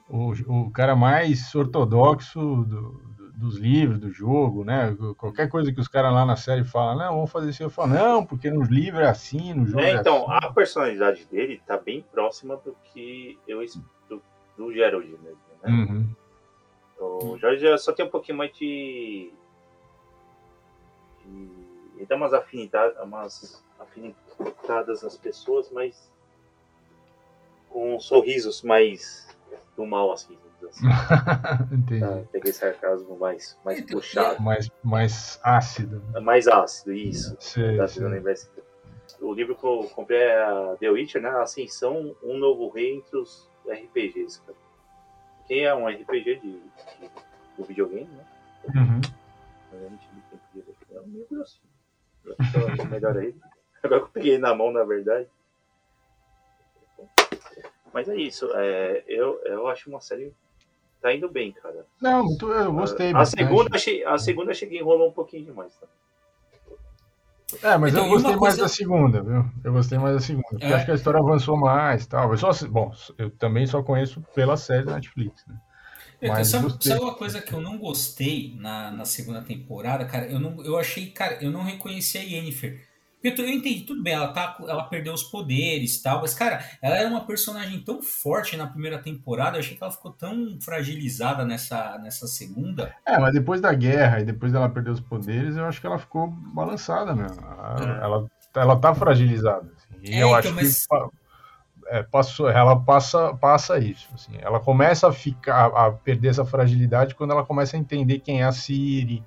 [0.10, 3.02] o, o cara mais ortodoxo do,
[3.36, 4.96] dos livros, do jogo, né?
[5.18, 7.94] Qualquer coisa que os caras lá na série falam, não, vamos fazer isso, eu falo,
[7.94, 10.46] não, porque nos livros é assim, no jogo é, é então, assim.
[10.46, 13.60] a personalidade dele tá bem próxima do que eu
[14.10, 14.22] do,
[14.58, 15.70] do Gerald mesmo, né?
[15.70, 16.16] Uhum.
[17.00, 19.32] O Jorge só tem um pouquinho mais de,
[21.24, 21.50] de
[21.98, 26.12] ele dá umas afinidades, umas afinidades nas pessoas, mas
[27.70, 29.28] com sorrisos mais
[29.76, 30.38] do mal, assim.
[30.68, 30.86] assim.
[31.72, 32.00] Entendi.
[32.00, 34.42] Tá, peguei sarcasmo mais, mais então, puxado.
[34.42, 36.02] Mais, mais ácido.
[36.14, 37.36] É mais ácido, isso.
[37.40, 38.02] Sim, tá sim.
[39.22, 41.30] O livro que eu comprei é a The Witcher, né?
[41.30, 44.58] Ascensão, um novo rei entre os RPGs, cara.
[45.48, 47.12] Quem é um RPG de, de,
[47.58, 48.26] do videogame, né?
[48.76, 49.02] Uhum.
[49.74, 51.76] É meio grossinho.
[52.90, 53.36] Melhor aí.
[53.84, 55.28] Agora que eu peguei na mão, na verdade.
[57.94, 58.50] Mas é isso.
[58.56, 60.34] É, eu, eu acho uma série.
[61.02, 61.86] Tá indo bem, cara.
[62.02, 63.14] Não, eu gostei.
[63.14, 63.70] A, segunda,
[64.08, 65.76] a segunda achei que enrolou um pouquinho demais.
[65.76, 65.88] Tá?
[67.66, 69.44] É, mas então, eu gostei mais da segunda, viu?
[69.64, 70.48] Eu gostei mais da segunda.
[70.50, 70.74] Porque é.
[70.74, 72.32] acho que a história avançou mais tal.
[72.32, 75.56] Eu só, bom, eu também só conheço pela série da Netflix, né?
[76.22, 80.28] Então, sabe, sabe, uma coisa que eu não gostei na, na segunda temporada, cara?
[80.28, 82.88] Eu, não, eu achei, cara, eu não reconheci a Yennefer.
[83.26, 86.64] Eu, eu entendi, tudo bem, ela, tá, ela perdeu os poderes e tal, mas, cara,
[86.80, 90.60] ela era uma personagem tão forte na primeira temporada, eu achei que ela ficou tão
[90.62, 92.96] fragilizada nessa, nessa segunda.
[93.04, 95.98] É, mas depois da guerra e depois dela perder os poderes, eu acho que ela
[95.98, 97.42] ficou balançada mesmo.
[97.42, 98.04] Ela, é.
[98.04, 99.72] ela, ela tá fragilizada.
[99.76, 100.86] Assim, e é, eu então, acho mas...
[100.86, 100.96] que
[101.88, 104.08] é, passou, ela passa, passa isso.
[104.14, 108.42] Assim, ela começa a ficar a perder essa fragilidade quando ela começa a entender quem
[108.42, 109.24] é a Siri,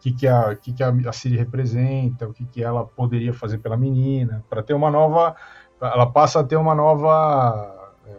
[0.00, 3.76] que, que, a, que, que a Siri representa, o que, que ela poderia fazer pela
[3.76, 5.34] menina, para ter uma nova.
[5.80, 8.12] Ela passa a ter uma nova é,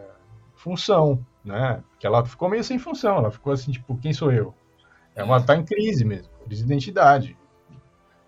[0.54, 1.82] função, né?
[1.90, 4.54] Porque ela ficou meio sem função, ela ficou assim, tipo, quem sou eu?
[5.14, 5.42] Ela é.
[5.42, 7.36] tá em crise mesmo, crise de identidade.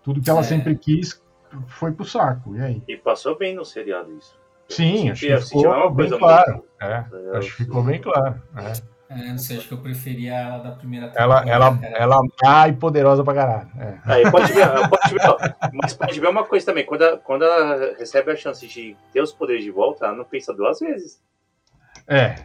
[0.03, 0.43] Tudo que ela é.
[0.43, 1.21] sempre quis
[1.67, 2.83] foi pro saco, e aí?
[2.87, 4.37] E passou bem no seriado isso.
[4.67, 6.63] Sim, acho que ficou bem claro.
[6.81, 7.05] É,
[7.37, 8.41] acho que ficou bem claro.
[8.55, 8.92] É.
[9.15, 11.49] É, não sei, acho que eu preferia ela da primeira temporada.
[11.49, 13.69] Ela, ela, ela má e poderosa pra caralho.
[13.79, 13.97] É.
[14.05, 17.95] Aí, pode ver, pode ver, mas pode ver uma coisa também, quando ela, quando ela
[17.97, 21.21] recebe a chance de ter os poderes de volta, ela não pensa duas vezes.
[22.07, 22.35] É.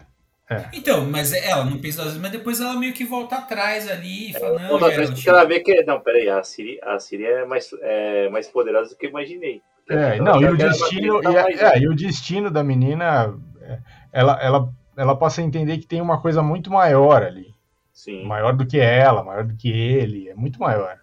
[0.50, 0.64] é.
[0.72, 4.30] Então, mas ela não pensa duas vezes, mas depois ela meio que volta atrás ali
[4.30, 5.82] e fala, não, não Geralt, ela vê que.
[5.84, 9.62] Não, peraí, a Siri, a Siri é, mais, é mais poderosa do que eu imaginei.
[9.90, 13.78] É, não, e o destino, e, é, e o destino da menina, é,
[14.12, 14.68] ela, ela
[14.98, 17.54] ela passa a entender que tem uma coisa muito maior ali.
[17.92, 18.24] Sim.
[18.26, 20.98] Maior do que ela, maior do que ele, é muito maior.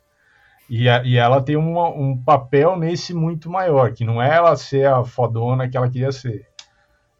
[0.70, 4.56] E, a, e ela tem uma, um papel nesse muito maior, que não é ela
[4.56, 6.48] ser a fodona que ela queria ser.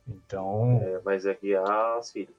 [0.08, 0.80] Então.
[0.82, 2.30] É, mas é que a Siri.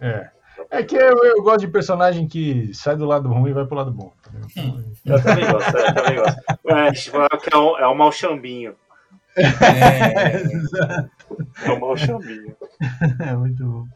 [0.00, 0.30] É.
[0.70, 3.76] É que eu, eu, gosto de personagem que sai do lado ruim e vai pro
[3.76, 4.12] lado bom.
[4.56, 4.84] Hum.
[5.04, 6.40] Eu também gosto, eu também gosto.
[6.68, 8.76] É, é, um, é um malchambinho.
[9.36, 10.42] É,
[11.66, 12.56] é um malchambinho.
[13.20, 13.86] É muito bom.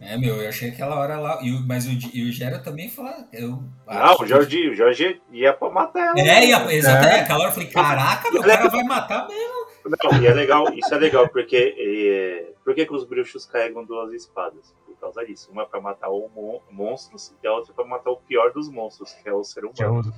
[0.00, 1.40] É, meu, eu achei aquela hora lá.
[1.42, 3.28] E o, mas o, e o Gera também fala.
[3.32, 6.20] Eu não, o Jorge, o Jorge ia pra matar ela.
[6.20, 7.16] É, ia, exatamente.
[7.16, 7.20] É.
[7.20, 9.60] Aquela hora eu falei: caraca, meu, o cara vai matar mesmo.
[9.84, 11.74] Não, e é legal, isso é legal, porque.
[11.78, 14.74] É, por que, que os bruxos carregam duas espadas?
[14.86, 15.50] Por causa disso.
[15.50, 18.52] Uma é pra matar o mon monstros e a outra é pra matar o pior
[18.52, 20.14] dos monstros, que é o ser humano.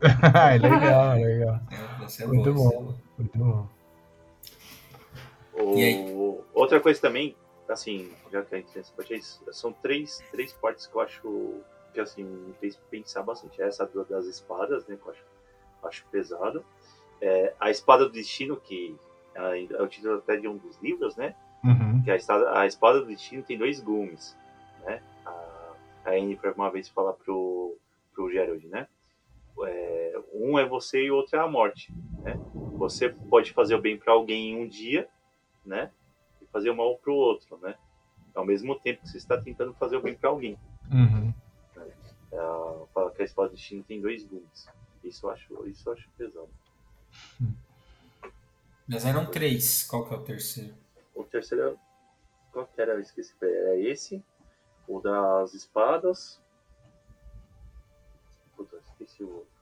[0.52, 1.60] É legal, legal.
[2.20, 3.68] É, muito bom, muito bom.
[5.54, 6.44] O...
[6.52, 7.34] Outra coisa também,
[7.68, 12.00] assim, já que a gente tem esse são três, três partes que eu acho que
[12.00, 13.60] assim, me fez pensar bastante.
[13.60, 15.24] Essa das espadas, né, que eu acho,
[15.84, 16.62] acho pesado.
[17.20, 18.94] É, a Espada do Destino, que
[19.34, 21.34] é o título até de um dos livros, né?
[21.64, 22.02] Uhum.
[22.02, 24.36] Que a espada, a espada do Destino tem dois gumes,
[24.84, 25.02] né?
[25.24, 25.72] A,
[26.04, 27.76] a Anne, por uma vez, fala pro,
[28.14, 28.86] pro Gerald, né?
[29.64, 31.92] É, um é você e o outro é a morte,
[32.22, 32.38] né?
[32.74, 35.08] Você pode fazer o bem para alguém em um dia,
[35.64, 35.90] né?
[36.42, 37.74] E fazer o mal para o outro, né?
[38.34, 40.58] Ao mesmo tempo que você está tentando fazer o bem para alguém.
[40.92, 41.32] Uhum.
[41.74, 41.92] Né?
[42.32, 42.36] É,
[42.92, 44.68] fala que a espada do destino tem dois gumes.
[45.02, 46.50] Isso eu acho, isso eu acho pesado.
[48.86, 49.84] Mas eram três.
[49.84, 50.74] Qual que é o terceiro?
[51.14, 51.74] O terceiro é...
[52.52, 52.92] Qual que era?
[52.92, 53.34] Eu esqueci.
[53.40, 54.22] Era esse.
[54.86, 56.40] O das espadas.
[59.20, 59.56] O outro.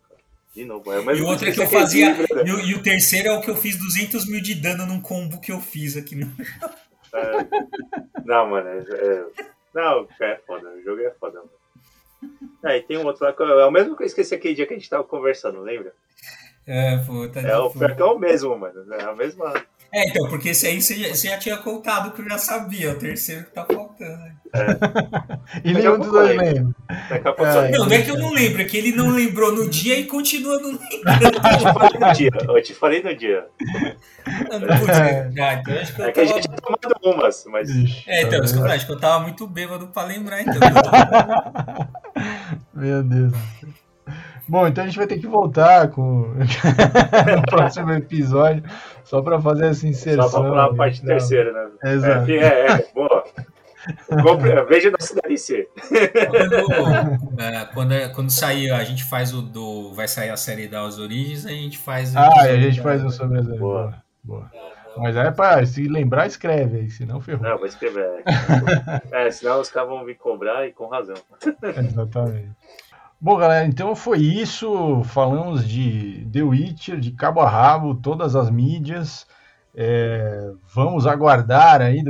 [0.54, 2.14] De novo, é e o outro é que eu fazia.
[2.44, 5.00] E o, e o, terceiro é o que eu fiz 200 mil de dano num
[5.00, 6.32] combo que eu fiz aqui no.
[7.12, 8.22] É.
[8.24, 8.68] Não, mano.
[8.68, 9.24] É, é...
[9.74, 10.68] Não, é foda.
[10.70, 11.50] O jogo é foda, mano.
[12.64, 13.34] É, e tem um outro lá.
[13.36, 15.92] É o mesmo que eu esqueci aquele dia que a gente tava conversando, lembra?
[16.66, 17.40] É, puta.
[17.40, 18.94] É, o pior que é o mesmo, mano.
[18.94, 19.52] É a mesma.
[19.92, 22.88] É, então, porque esse aí você já, você já tinha contado que eu já sabia,
[22.88, 24.33] é o terceiro que tá faltando.
[24.54, 25.60] É.
[25.68, 26.74] e nenhum dos dois lembra.
[27.10, 29.98] É, não, não é que eu não lembro, é que ele não lembrou no dia
[29.98, 32.00] e continua não lembrando.
[32.00, 33.46] no dia, eu te falei no dia.
[34.50, 37.44] Não, não pude lembrar, então acho que eu É que a gente tinha tomado umas,
[37.46, 37.68] mas.
[38.06, 40.54] É, então, eu acho que eu tava muito bêbado pra lembrar, então.
[42.72, 43.32] Meu Deus.
[44.46, 48.62] Bom, então a gente vai ter que voltar com no próximo episódio,
[49.02, 50.28] só para fazer essa inserção.
[50.28, 51.92] Só para falar a parte terceira, né?
[51.92, 52.30] Exato.
[52.30, 53.24] É, é, é boa.
[54.68, 55.68] Veja da cidade C.
[56.30, 59.92] Quando, é, quando, quando sair, a gente faz o do.
[59.92, 62.16] Vai sair a série das origens, a gente faz.
[62.16, 64.02] Ah, a gente faz o sobre as Boa.
[64.22, 64.50] Boa.
[64.96, 67.42] Mas é para se lembrar, escreve aí, senão ferrou.
[67.42, 68.22] Não, vou escrever.
[69.10, 71.16] É, senão os caras vão vir cobrar e com razão.
[71.62, 72.50] Exatamente.
[73.20, 75.02] Bom, galera, então foi isso.
[75.04, 79.26] Falamos de The Witcher, de cabo a rabo, todas as mídias.
[79.74, 82.02] É, vamos aguardar aí,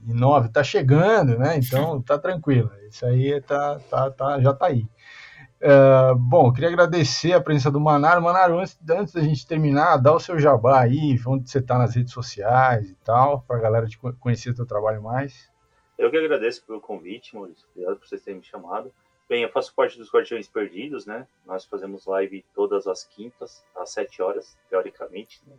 [0.00, 1.56] 2029 está chegando, né?
[1.58, 2.70] Então tá tranquilo.
[2.88, 4.86] Isso aí tá, tá, tá, já tá aí.
[5.60, 8.22] É, bom, queria agradecer a presença do Manaro.
[8.22, 11.94] Manaro, antes, antes da gente terminar, dá o seu jabá aí, onde você está nas
[11.94, 15.50] redes sociais e tal, para a galera te conhecer o seu trabalho mais.
[15.98, 17.66] Eu que agradeço pelo convite, Maurício.
[17.72, 18.90] Obrigado por vocês terem me chamado.
[19.28, 21.26] Bem, eu faço parte dos Guardiões Perdidos, né?
[21.46, 25.40] Nós fazemos live todas as quintas, às 7 horas, teoricamente.
[25.46, 25.54] Né?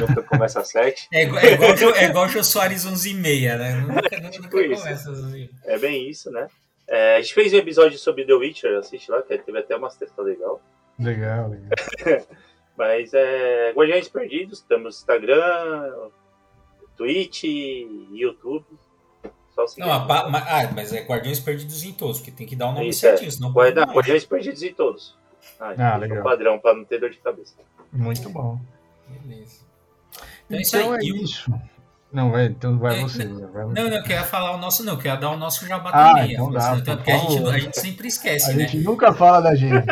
[0.00, 1.08] Nunca começa às 7.
[1.12, 3.74] É, igual, é igual, é igual o Jô Soares 11 e meia, né?
[3.74, 5.50] Nunca, nunca, tipo nunca começa assim.
[5.64, 6.48] É bem isso, né?
[6.86, 9.96] É, a gente fez um episódio sobre The Witcher, assiste lá, que teve até umas
[9.96, 10.60] testas legal.
[10.98, 12.26] Legal, legal.
[12.76, 16.10] Mas é Guardiões Perdidos, temos Instagram,
[16.96, 17.44] Twitch,
[18.12, 18.66] YouTube.
[19.78, 22.74] Não, a, ah, mas é Guardiões Perdidos em todos, porque tem que dar o um
[22.74, 23.30] nome Isso, certinho, é.
[23.30, 25.16] senão pode não, Guardiões Perdidos em todos.
[25.60, 26.18] Ah, ah legal.
[26.18, 27.54] É um padrão para não ter dor de cabeça.
[27.92, 28.58] Muito bom.
[29.06, 29.60] Beleza.
[30.50, 31.52] Então, então é isso.
[32.14, 33.24] Não, vai, então vai é, você.
[33.24, 35.66] Não, vai não, não, eu queria falar o nosso, não, eu queria dar o nosso
[35.66, 36.34] jabá ah, também.
[36.34, 38.62] Então dá, então, porque a gente, a gente sempre esquece, a né?
[38.62, 39.74] A gente nunca fala da gente.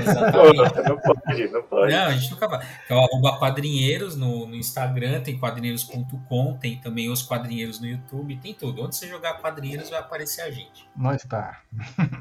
[0.00, 0.88] Exatamente.
[0.88, 1.92] não pode, não pode.
[1.92, 2.64] Não, a gente nunca fala.
[2.82, 8.54] Então, arroba quadrinheiros no, no Instagram, tem quadrinheiros.com, tem também os quadrinheiros no YouTube, tem
[8.54, 8.82] tudo.
[8.82, 10.88] Onde você jogar quadrinheiros vai aparecer a gente.
[10.96, 11.60] Nós tá.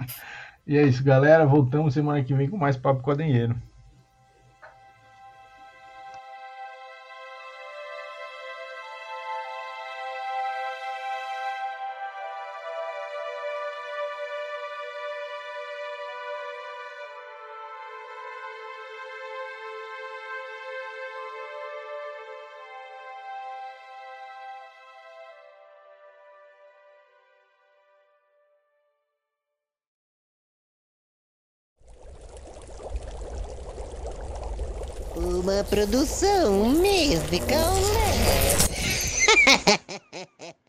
[0.68, 1.46] e é isso, galera.
[1.46, 3.56] Voltamos semana que vem com mais Papo Quadrinheiro.
[35.66, 37.74] produção musical.
[37.76, 38.16] Né?